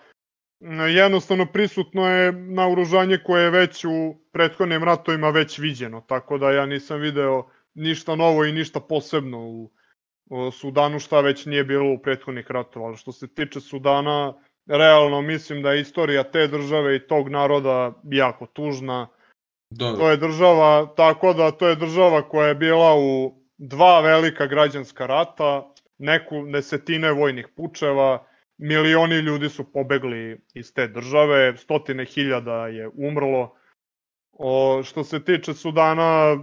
jednostavno 0.89 1.47
prisutno 1.47 2.09
je 2.09 2.33
naoružanje 2.33 3.19
koje 3.19 3.45
je 3.45 3.51
već 3.51 3.85
u 3.85 4.17
prethodnim 4.33 4.85
ratovima 4.85 5.31
već 5.31 5.59
viđeno, 5.59 6.01
tako 6.01 6.39
da 6.39 6.51
ja 6.51 6.67
nisam 6.67 7.01
video 7.01 7.47
ništa 7.75 8.17
novo 8.17 8.45
i 8.45 8.53
ništa 8.53 8.81
posebno 8.81 9.39
u, 9.39 9.71
u 10.31 10.51
Sudanu 10.51 10.99
šta 10.99 11.21
već 11.21 11.47
nije 11.47 11.65
bilo 11.65 11.93
u 11.93 11.99
prethodnih 11.99 12.51
ratova, 12.51 12.87
ali 12.87 12.97
što 12.97 13.13
se 13.13 13.35
tiče 13.35 13.61
Sudana, 13.61 14.35
realno 14.67 15.21
mislim 15.21 15.63
da 15.63 15.73
je 15.73 15.81
istorija 15.81 16.23
te 16.23 16.47
države 16.47 16.97
i 16.97 17.07
tog 17.07 17.29
naroda 17.29 17.93
jako 18.05 18.47
tužna. 18.47 19.09
Da. 19.71 19.97
To 19.97 20.11
je 20.11 20.17
država, 20.17 20.95
tako 20.97 21.33
da 21.33 21.51
to 21.51 21.69
je 21.69 21.77
država 21.77 22.29
koja 22.29 22.49
je 22.49 22.55
bila 22.55 22.95
u 22.97 23.35
dva 23.59 24.01
velika 24.01 24.47
građanska 24.47 25.07
rata, 25.07 25.73
neku 25.99 26.47
desetine 26.53 27.13
vojnih 27.13 27.49
pučeva, 27.57 28.27
milioni 28.61 29.17
ljudi 29.17 29.49
su 29.49 29.73
pobegli 29.73 30.41
iz 30.55 30.75
te 30.75 30.89
države, 30.89 31.57
stotine 31.57 32.05
hiljada 32.05 32.67
je 32.67 32.91
umrlo. 32.95 33.55
O, 34.33 34.83
što 34.83 35.05
se 35.05 35.25
tiče 35.25 35.55
Sudana, 35.55 36.37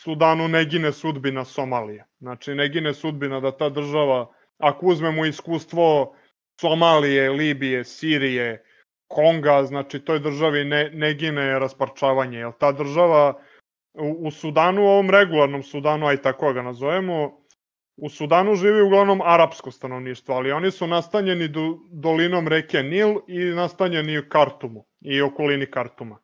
Sudanu 0.00 0.48
ne 0.48 0.64
gine 0.64 0.92
sudbina 0.92 1.44
Somalije. 1.44 2.04
Znači, 2.20 2.54
ne 2.54 2.68
gine 2.68 2.94
sudbina 2.94 3.40
da 3.40 3.56
ta 3.56 3.68
država, 3.68 4.26
ako 4.58 4.86
uzmemo 4.86 5.26
iskustvo 5.26 6.16
Somalije, 6.60 7.30
Libije, 7.30 7.84
Sirije, 7.84 8.64
Konga, 9.08 9.64
znači 9.64 10.00
toj 10.04 10.18
državi 10.18 10.64
ne, 10.64 10.90
ne 10.90 11.14
gine 11.14 11.58
rasparčavanje, 11.58 12.38
jer 12.38 12.52
ta 12.58 12.72
država 12.72 13.40
u, 13.94 14.26
u 14.26 14.30
Sudanu, 14.30 14.82
u 14.82 14.86
ovom 14.86 15.10
regularnom 15.10 15.62
Sudanu, 15.62 16.06
aj 16.06 16.22
tako 16.22 16.52
ga 16.52 16.62
nazovemo, 16.62 17.45
u 17.96 18.08
Sudanu 18.08 18.54
živi 18.54 18.82
uglavnom 18.82 19.20
arapsko 19.24 19.70
stanovništvo, 19.70 20.34
ali 20.34 20.52
oni 20.52 20.70
su 20.70 20.86
nastanjeni 20.86 21.48
do, 21.48 21.78
dolinom 21.90 22.48
reke 22.48 22.82
Nil 22.82 23.14
i 23.28 23.38
nastanjeni 23.38 24.18
u 24.18 24.22
Kartumu 24.28 24.84
i 25.00 25.22
okolini 25.22 25.70
Kartuma. 25.70 26.18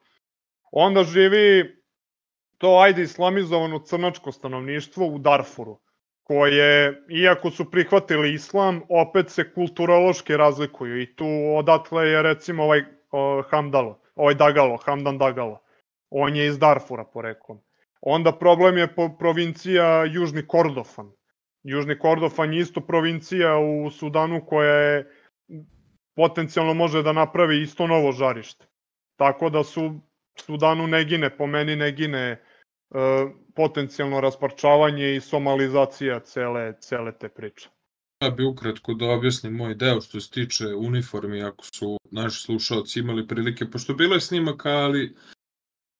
Onda 0.73 1.05
živi 1.05 1.77
to 2.59 2.79
ajde 2.79 3.03
islamizovano 3.03 3.79
crnačko 3.79 4.33
stanovništvo 4.33 5.07
u 5.07 5.19
Darfuru, 5.19 5.79
koje, 6.23 7.03
iako 7.09 7.51
su 7.51 7.71
prihvatili 7.71 8.35
islam, 8.35 8.83
opet 8.89 9.31
se 9.31 9.53
kulturološki 9.53 10.37
razlikuju 10.37 11.03
i 11.03 11.15
tu 11.17 11.27
odatle 11.57 12.09
je 12.09 12.23
recimo 12.23 12.63
ovaj 12.63 12.85
o, 13.11 13.43
Hamdalo, 13.51 14.01
ovaj 14.15 14.35
Dagalo, 14.35 14.77
Hamdan 14.77 15.19
Dagalo. 15.19 15.59
On 16.11 16.37
je 16.37 16.47
iz 16.47 16.59
Darfura 16.59 17.05
poreklom. 17.05 17.61
Onda 18.01 18.33
problem 18.33 18.79
je 18.79 18.95
po 18.95 19.09
provincija 19.19 20.05
Južni 20.05 20.47
Kordofan, 20.47 21.13
Južni 21.65 21.99
Kordofan 21.99 22.53
je 22.53 22.61
isto 22.61 22.81
provincija 22.81 23.59
u 23.59 23.91
Sudanu 23.91 24.47
koja 24.47 24.75
je 24.75 25.11
potencijalno 26.17 26.75
može 26.75 27.03
da 27.03 27.13
napravi 27.13 27.63
isto 27.63 27.87
novo 27.87 28.13
žarište. 28.13 28.67
Tako 29.17 29.51
da 29.51 29.65
su 29.65 30.01
Sudanu 30.41 30.87
ne 30.87 31.05
gine, 31.05 31.37
po 31.37 31.47
meni 31.47 31.77
ne 31.77 31.93
gine 31.93 32.19
e, 32.19 32.39
potencijalno 33.55 34.21
rasparčavanje 34.21 35.15
i 35.17 35.21
somalizacija 35.21 36.21
cele, 36.21 36.75
cele 36.81 37.19
te 37.19 37.29
priče. 37.29 37.69
Ja 38.23 38.31
bi 38.31 38.45
ukratko 38.45 38.95
da 38.95 39.11
objasnim 39.11 39.53
moj 39.53 39.75
deo 39.75 40.01
što 40.01 40.21
se 40.21 40.31
tiče 40.31 40.67
uniformi, 40.67 41.43
ako 41.43 41.65
su 41.75 41.99
naši 42.11 42.41
slušalci 42.41 43.01
imali 43.01 43.27
prilike, 43.27 43.71
pošto 43.71 43.95
bilo 43.95 44.15
je 44.15 44.21
snimaka, 44.21 44.71
ali 44.71 45.17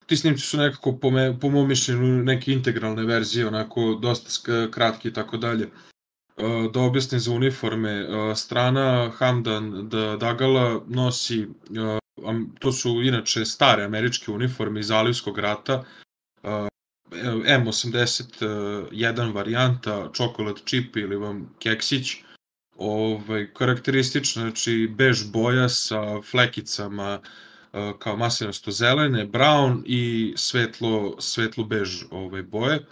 ti 0.05 0.17
snimci 0.17 0.41
su 0.41 0.57
nekako 0.57 0.97
po, 0.97 1.09
me, 1.09 1.39
po 1.39 1.49
mom 1.49 1.67
mišljenju 1.67 2.23
neke 2.23 2.51
integralne 2.51 3.03
verzije, 3.03 3.47
onako 3.47 3.99
dosta 4.01 4.29
kratki 4.71 5.07
i 5.07 5.13
tako 5.13 5.37
dalje. 5.37 5.63
E, 5.63 5.69
da 6.73 6.79
objasnim 6.79 7.19
za 7.19 7.31
uniforme, 7.31 7.91
e, 7.91 8.05
strana 8.35 9.11
Hamdan 9.17 9.89
Dagala 10.19 10.81
nosi, 10.87 11.41
e, 11.41 11.47
to 12.59 12.71
su 12.71 13.01
inače 13.03 13.45
stare 13.45 13.83
američke 13.83 14.31
uniforme 14.31 14.79
iz 14.79 14.91
Alivskog 14.91 15.37
rata, 15.37 15.83
M81 17.13 19.33
varijanta, 19.33 20.09
chocolate 20.15 20.61
chip 20.65 20.95
ili 20.95 21.15
vam 21.15 21.55
keksić, 21.59 22.15
ovaj, 22.75 23.53
karakteristična, 23.53 24.41
znači 24.41 24.93
bež 24.97 25.23
boja 25.31 25.69
sa 25.69 26.21
flekicama, 26.21 27.19
kao 27.99 28.17
maslinasto 28.17 28.71
zelene, 28.71 29.25
brown 29.25 29.83
i 29.85 30.33
svetlo, 30.37 31.15
svetlo 31.19 31.63
bež 31.63 32.03
ove 32.11 32.43
boje. 32.43 32.85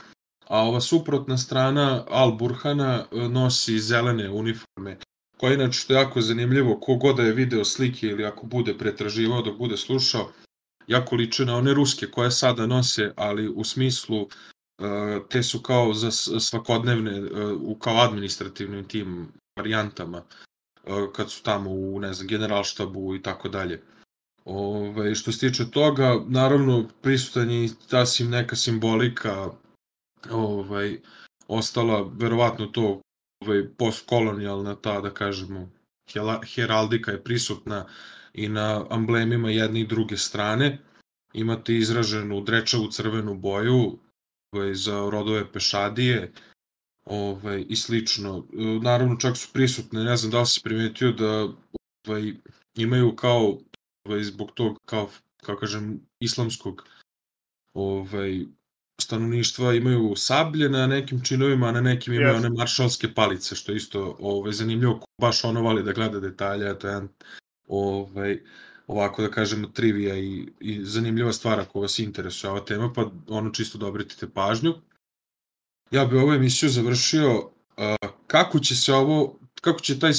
A 0.48 0.64
ova 0.68 0.82
suprotna 0.82 1.38
strana 1.38 2.06
Al 2.10 2.32
Burhana 2.32 3.06
e, 3.12 3.30
nosi 3.30 3.80
zelene 3.80 4.30
uniforme 4.30 4.98
koja 5.38 5.54
inače 5.54 5.80
što 5.80 5.94
je 5.94 5.98
jako 5.98 6.22
zanimljivo, 6.22 6.80
kogod 6.80 7.16
da 7.16 7.24
je 7.24 7.34
video 7.34 7.66
slike 7.66 8.08
ili 8.08 8.26
ako 8.26 8.46
bude 8.46 8.78
pretraživao 8.78 9.42
dok 9.42 9.58
bude 9.58 9.78
slušao, 9.78 10.32
jako 10.88 11.16
liče 11.16 11.46
na 11.46 11.58
one 11.58 11.74
ruske 11.74 12.08
koje 12.12 12.32
sada 12.32 12.66
nose, 12.66 13.12
ali 13.16 13.48
u 13.48 13.64
smislu 13.64 14.22
e, 14.22 14.28
te 15.30 15.44
su 15.44 15.62
kao 15.62 15.94
za 15.94 16.12
svakodnevne, 16.40 17.18
e, 17.18 17.46
u 17.54 17.76
kao 17.76 17.98
administrativnim 17.98 18.88
tim 18.88 19.28
varijantama, 19.58 20.24
kad 21.16 21.32
su 21.32 21.44
tamo 21.44 21.70
u, 21.70 22.00
ne 22.00 22.14
znam, 22.14 22.28
generalštabu 22.28 23.16
i 23.16 23.22
tako 23.22 23.50
dalje. 23.50 23.82
Ove, 24.46 25.16
što 25.16 25.32
se 25.32 25.40
tiče 25.40 25.72
toga, 25.72 26.20
naravno 26.28 26.88
prisutan 27.02 27.52
je 27.52 27.66
i 27.66 27.70
ta 27.90 28.06
sim, 28.06 28.30
neka 28.30 28.56
simbolika 28.56 29.50
ovaj, 30.32 31.00
ostala, 31.48 32.12
verovatno 32.14 32.66
to 32.66 33.02
ovaj, 33.44 33.68
postkolonijalna 33.78 34.76
ta, 34.76 35.02
da 35.02 35.10
kažemo, 35.10 35.70
heraldika 36.56 37.12
je 37.12 37.24
prisutna 37.24 37.86
i 38.34 38.50
na 38.50 38.86
amblemima 38.90 39.50
jedne 39.50 39.80
i 39.80 39.88
druge 39.88 40.18
strane. 40.18 40.80
Imate 41.34 41.76
izraženu 41.76 42.42
drečavu 42.42 42.88
crvenu 42.88 43.36
boju 43.36 43.98
ovaj, 44.52 44.74
za 44.74 45.10
rodove 45.10 45.52
pešadije 45.52 46.32
ovaj, 47.06 47.66
i 47.70 47.76
slično. 47.76 48.46
Naravno, 48.82 49.16
čak 49.16 49.38
su 49.38 49.50
prisutne, 49.54 50.04
ne 50.04 50.18
znam 50.18 50.32
da 50.32 50.40
li 50.40 50.46
si 50.46 50.62
primetio 50.64 51.12
da 51.12 51.48
ovaj, 52.08 52.34
imaju 52.76 53.16
kao 53.16 53.58
ovaj, 54.04 54.24
zbog 54.24 54.52
tog, 54.52 54.80
kao, 54.86 55.10
kao 55.44 55.56
kažem, 55.56 56.00
islamskog 56.20 56.90
ovaj, 57.74 58.46
stanovništva 59.02 59.74
imaju 59.74 60.14
sablje 60.16 60.70
na 60.70 60.88
nekim 60.88 61.24
činovima, 61.24 61.68
a 61.68 61.72
na 61.72 61.82
nekim 61.82 62.14
imaju 62.14 62.34
Jeste. 62.34 62.48
one 62.48 62.58
maršalske 62.58 63.14
palice, 63.14 63.56
što 63.56 63.72
je 63.72 63.76
isto 63.76 64.18
ovaj, 64.20 64.52
zanimljivo, 64.52 65.00
baš 65.22 65.44
ono 65.44 65.62
vali 65.62 65.84
da 65.84 65.94
gleda 65.94 66.20
detalje, 66.20 66.80
to 66.80 66.88
je 66.88 66.92
jedan, 66.92 67.10
ovaj, 67.68 68.40
ovako 68.88 69.22
da 69.22 69.32
kažemo, 69.32 69.68
trivija 69.68 70.18
i, 70.18 70.48
i 70.60 70.86
zanimljiva 70.86 71.34
stvar 71.34 71.60
ako 71.60 71.82
vas 71.82 72.00
interesuje 72.00 72.52
ova 72.52 72.66
tema, 72.66 72.94
pa 72.94 73.12
ono 73.28 73.50
čisto 73.50 73.78
da 73.78 73.88
obratite 73.88 74.30
pažnju. 74.30 74.74
Ja 75.92 76.06
bi 76.06 76.18
ovu 76.18 76.34
emisiju 76.34 76.70
završio 76.70 77.50
a, 77.78 77.96
kako 78.28 78.60
će 78.60 78.76
se 78.76 78.94
ovo, 78.94 79.40
kako 79.62 79.80
će 79.80 80.00
taj 80.00 80.14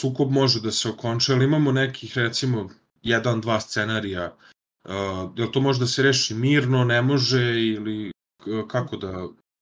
sukob 0.00 0.30
može 0.30 0.60
da 0.60 0.70
se 0.70 0.88
okonča, 0.88 1.32
ali 1.34 1.44
imamo 1.44 1.72
nekih 1.72 2.18
recimo 2.18 2.68
jedan, 3.02 3.40
dva 3.40 3.60
scenarija, 3.60 4.32
uh, 4.84 4.92
jel 5.36 5.48
to 5.48 5.60
može 5.60 5.80
da 5.80 5.86
se 5.86 6.02
reši 6.02 6.34
mirno, 6.34 6.84
ne 6.84 7.02
može 7.02 7.42
ili 7.62 8.10
k- 8.40 8.68
kako 8.68 8.96
da... 8.96 9.12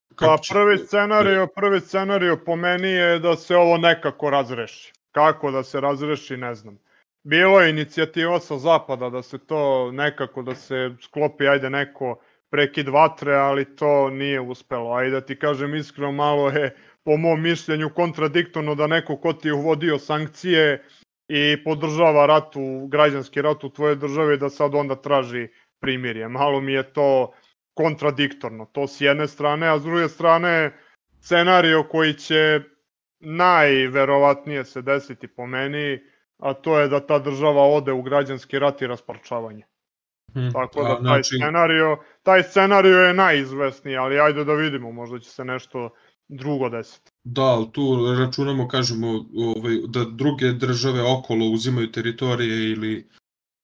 Pa 0.08 0.14
Kako 0.16 0.42
će- 0.42 0.54
prvi 0.54 0.78
scenario, 0.78 1.46
prvi 1.46 1.80
scenario 1.80 2.36
po 2.36 2.56
meni 2.56 2.88
je 2.88 3.18
da 3.18 3.36
se 3.36 3.56
ovo 3.56 3.76
nekako 3.76 4.30
razreši. 4.30 4.92
Kako 5.12 5.50
da 5.50 5.62
se 5.62 5.80
razreši, 5.80 6.36
ne 6.36 6.54
znam. 6.54 6.78
Bilo 7.24 7.60
je 7.60 7.70
inicijativa 7.70 8.40
sa 8.40 8.58
zapada 8.58 9.10
da 9.10 9.22
se 9.22 9.38
to 9.38 9.90
nekako, 9.92 10.42
da 10.42 10.54
se 10.54 10.90
sklopi, 11.02 11.48
ajde 11.48 11.70
neko 11.70 12.20
prekid 12.50 12.88
vatre, 12.88 13.34
ali 13.34 13.76
to 13.76 14.10
nije 14.10 14.40
uspelo. 14.40 14.92
Ajde 14.92 15.10
da 15.10 15.20
ti 15.20 15.38
kažem 15.38 15.74
iskreno, 15.74 16.12
malo 16.12 16.48
je 16.48 16.76
po 17.04 17.16
mom 17.16 17.42
mišljenju 17.42 17.90
kontradiktorno 17.90 18.74
da 18.74 18.86
neko 18.86 19.16
ko 19.16 19.32
ti 19.32 19.48
je 19.48 19.54
uvodio 19.54 19.98
sankcije 19.98 20.84
i 21.28 21.64
podržava 21.64 22.26
rat 22.26 22.56
u, 22.56 22.86
građanski 22.86 23.42
rat 23.42 23.64
u 23.64 23.70
tvojoj 23.70 23.96
državi 23.96 24.38
da 24.38 24.50
sad 24.50 24.74
onda 24.74 24.94
traži 24.94 25.48
primirje. 25.80 26.28
Malo 26.28 26.60
mi 26.60 26.72
je 26.72 26.92
to 26.92 27.32
kontradiktorno. 27.74 28.64
To 28.72 28.86
s 28.86 29.00
jedne 29.00 29.28
strane, 29.28 29.68
a 29.68 29.78
s 29.78 29.82
druge 29.82 30.08
strane 30.08 30.72
scenario 31.20 31.82
koji 31.82 32.14
će 32.14 32.60
najverovatnije 33.20 34.64
se 34.64 34.82
desiti 34.82 35.28
po 35.28 35.46
meni, 35.46 36.00
a 36.38 36.54
to 36.54 36.78
je 36.78 36.88
da 36.88 37.06
ta 37.06 37.18
država 37.18 37.62
ode 37.62 37.92
u 37.92 38.02
građanski 38.02 38.58
rat 38.58 38.82
i 38.82 38.86
rasparčavanje. 38.86 39.64
Hm, 40.32 40.48
Tako 40.52 40.80
a, 40.80 40.88
da 40.88 40.94
taj 40.94 41.02
znači, 41.02 41.36
scenario, 41.36 41.98
taj 42.22 42.42
scenario 42.42 42.98
je 42.98 43.14
najizvesniji, 43.14 43.96
ali 43.96 44.20
ajde 44.20 44.44
da 44.44 44.54
vidimo, 44.54 44.92
možda 44.92 45.18
će 45.18 45.30
se 45.30 45.44
nešto 45.44 45.90
drugo 46.28 46.68
desiti. 46.68 47.12
Da, 47.28 47.42
ali 47.42 47.66
tu 47.72 48.14
računamo, 48.18 48.68
kažemo, 48.68 49.08
ovaj, 49.36 49.76
da 49.88 50.04
druge 50.04 50.52
države 50.52 51.02
okolo 51.02 51.46
uzimaju 51.46 51.92
teritorije 51.92 52.70
ili 52.70 53.08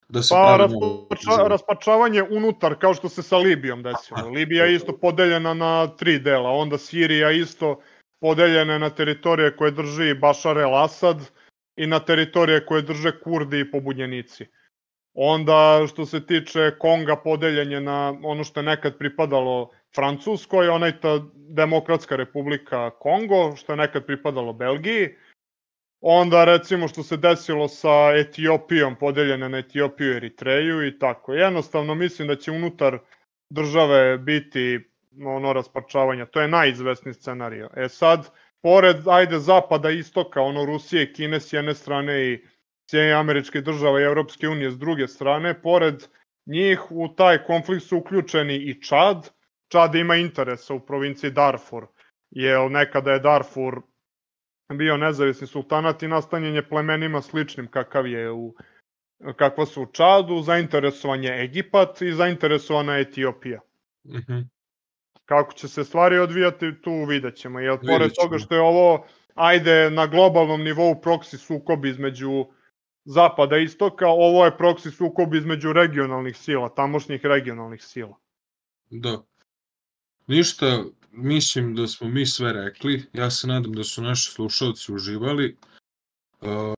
da 0.08 0.22
se 0.22 0.34
Pa 0.34 0.56
raspača, 0.56 1.48
raspačavanje 1.48 2.22
unutar, 2.22 2.74
kao 2.78 2.94
što 2.94 3.08
se 3.08 3.22
sa 3.22 3.36
Libijom 3.36 3.82
desilo. 3.82 4.28
Libija 4.28 4.64
je 4.64 4.74
isto 4.74 4.96
podeljena 4.98 5.54
na 5.54 5.86
tri 5.86 6.18
dela, 6.18 6.50
onda 6.50 6.78
Sirija 6.78 7.30
isto 7.30 7.80
podeljena 8.20 8.72
je 8.72 8.78
na 8.78 8.90
teritorije 8.90 9.56
koje 9.56 9.70
drži 9.70 10.14
Bašar 10.14 10.58
el 10.58 10.74
Asad 10.76 11.30
i 11.76 11.86
na 11.86 12.00
teritorije 12.00 12.66
koje 12.66 12.82
drže 12.82 13.20
Kurdi 13.20 13.60
i 13.60 13.70
pobunjenici. 13.70 14.46
Onda 15.14 15.86
što 15.88 16.06
se 16.06 16.26
tiče 16.26 16.70
Konga 16.78 17.16
podeljen 17.16 17.72
je 17.72 17.80
na 17.80 18.14
ono 18.22 18.44
što 18.44 18.60
je 18.60 18.64
nekad 18.64 18.98
pripadalo 18.98 19.70
Francuskoj, 19.94 20.68
onaj 20.68 21.00
ta 21.00 21.20
Demokratska 21.34 22.16
republika 22.16 22.90
Kongo, 22.90 23.56
što 23.56 23.72
je 23.72 23.76
nekad 23.76 24.06
pripadalo 24.06 24.52
Belgiji. 24.52 25.08
Onda 26.00 26.44
recimo 26.44 26.88
što 26.88 27.02
se 27.02 27.16
desilo 27.16 27.68
sa 27.68 28.12
Etiopijom, 28.16 28.96
podeljene 28.96 29.48
na 29.48 29.58
Etiopiju 29.58 30.12
i 30.12 30.16
Eritreju 30.16 30.86
i 30.86 30.98
tako. 30.98 31.34
Jednostavno 31.34 31.94
mislim 31.94 32.28
da 32.28 32.36
će 32.36 32.50
unutar 32.50 32.98
države 33.50 34.18
biti 34.18 34.80
ono 35.24 35.52
rasparčavanja. 35.52 36.26
To 36.26 36.40
je 36.40 36.48
najizvesniji 36.48 37.14
scenario. 37.14 37.68
E 37.76 37.88
sad, 37.88 38.30
pored, 38.62 38.96
ajde, 39.08 39.38
zapada, 39.38 39.90
istoka, 39.90 40.40
ono 40.40 40.64
Rusije 40.64 41.12
Kine 41.12 41.40
s 41.40 41.52
jedne 41.52 41.74
strane 41.74 42.32
i 42.32 42.44
Sjedinje 42.92 43.12
američke 43.12 43.60
države 43.60 44.02
i 44.02 44.04
Evropske 44.04 44.48
unije 44.48 44.70
s 44.70 44.78
druge 44.78 45.06
strane, 45.08 45.62
pored 45.62 46.04
njih 46.46 46.80
u 46.90 47.14
taj 47.16 47.44
konflikt 47.44 47.84
su 47.84 47.96
uključeni 47.98 48.56
i 48.56 48.82
Čad. 48.82 49.30
Čad 49.68 49.94
ima 49.94 50.16
interesa 50.16 50.74
u 50.74 50.80
provinciji 50.80 51.30
Darfur, 51.30 51.86
jer 52.30 52.70
nekada 52.70 53.12
je 53.12 53.18
Darfur 53.18 53.80
bio 54.78 54.96
nezavisni 54.96 55.46
sultanat 55.46 56.02
i 56.02 56.08
nastanjen 56.08 56.54
je 56.54 56.68
plemenima 56.68 57.22
sličnim 57.22 57.70
kakav 57.70 58.06
je 58.06 58.30
u 58.32 58.54
kakva 59.36 59.66
su 59.66 59.82
u 59.82 59.86
Čadu, 59.86 60.42
zainteresovan 60.42 61.24
je 61.24 61.44
Egipat 61.44 62.02
i 62.02 62.12
zainteresovana 62.12 62.96
je 62.96 63.02
Etiopija. 63.02 63.60
Mhm. 64.06 64.40
Kako 65.24 65.52
će 65.52 65.68
se 65.68 65.84
stvari 65.84 66.18
odvijati, 66.18 66.82
tu 66.82 67.04
vidjet 67.04 67.36
ćemo. 67.36 67.60
Jer 67.60 67.78
pored 67.80 68.12
toga 68.22 68.38
što 68.38 68.54
je 68.54 68.60
ovo, 68.60 69.06
ajde, 69.34 69.90
na 69.90 70.06
globalnom 70.06 70.62
nivou 70.62 71.00
proksi 71.00 71.38
sukob 71.38 71.84
između 71.84 72.46
zapada 73.04 73.58
i 73.58 73.64
istoka, 73.64 74.08
ovo 74.08 74.44
je 74.44 74.56
proksi 74.56 74.90
sukob 74.90 75.34
između 75.34 75.72
regionalnih 75.72 76.36
sila, 76.36 76.74
tamošnjih 76.74 77.20
regionalnih 77.24 77.84
sila. 77.84 78.16
Da. 78.90 79.22
Ništa, 80.26 80.84
mislim 81.12 81.74
da 81.74 81.86
smo 81.86 82.08
mi 82.08 82.26
sve 82.26 82.52
rekli. 82.52 83.04
Ja 83.12 83.30
se 83.30 83.46
nadam 83.46 83.72
da 83.72 83.84
su 83.84 84.02
naši 84.02 84.30
slušalci 84.30 84.92
uživali. 84.92 85.56
Uh, 86.40 86.74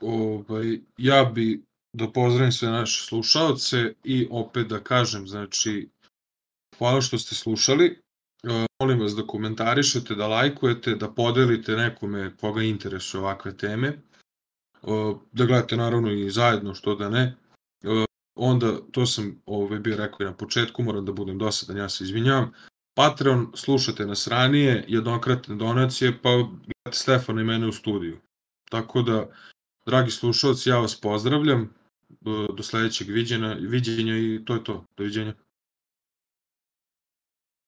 ovaj, 0.00 0.78
ja 0.96 1.24
bi 1.24 1.62
da 1.92 2.10
pozdravim 2.10 2.52
sve 2.52 2.68
naše 2.68 3.06
slušalce 3.06 3.94
i 4.04 4.28
opet 4.30 4.66
da 4.66 4.80
kažem, 4.80 5.28
znači, 5.28 5.88
hvala 6.78 7.00
što 7.00 7.18
ste 7.18 7.34
slušali. 7.34 8.00
Uh, 8.42 8.64
molim 8.80 9.00
vas 9.00 9.12
da 9.12 9.26
komentarišete, 9.26 10.14
da 10.14 10.28
lajkujete, 10.28 10.94
da 10.94 11.10
podelite 11.10 11.76
nekome 11.76 12.36
koga 12.40 12.62
interesuje 12.62 13.20
ovakve 13.20 13.56
teme. 13.56 13.98
Da 15.32 15.44
gledate 15.44 15.76
naravno 15.76 16.10
i 16.10 16.30
zajedno, 16.30 16.74
što 16.74 16.94
da 16.94 17.08
ne. 17.08 17.36
Onda, 18.34 18.76
to 18.92 19.06
sam 19.06 19.42
ovaj, 19.46 19.78
bio 19.78 19.96
rekao 19.96 20.18
i 20.20 20.24
na 20.24 20.36
početku, 20.36 20.82
moram 20.82 21.04
da 21.04 21.12
budem 21.12 21.38
dosadan, 21.38 21.76
ja 21.76 21.88
se 21.88 22.04
izvinjavam. 22.04 22.52
Patreon, 22.94 23.52
slušate 23.54 24.06
nas 24.06 24.28
ranije, 24.28 24.84
jednokratne 24.88 25.56
donacije, 25.56 26.18
pa 26.22 26.30
gledate 26.30 26.98
Stefana 26.98 27.40
i 27.40 27.44
mene 27.44 27.66
u 27.66 27.72
studiju. 27.72 28.18
Tako 28.70 29.02
da, 29.02 29.30
dragi 29.86 30.10
slušalci, 30.10 30.68
ja 30.68 30.78
vas 30.78 31.00
pozdravljam, 31.00 31.74
do 32.56 32.62
sledećeg 32.62 33.08
viđenja, 33.08 33.56
viđenja 33.60 34.16
i 34.18 34.40
to 34.44 34.54
je 34.54 34.64
to. 34.64 34.84
Doviđenja. 34.96 35.34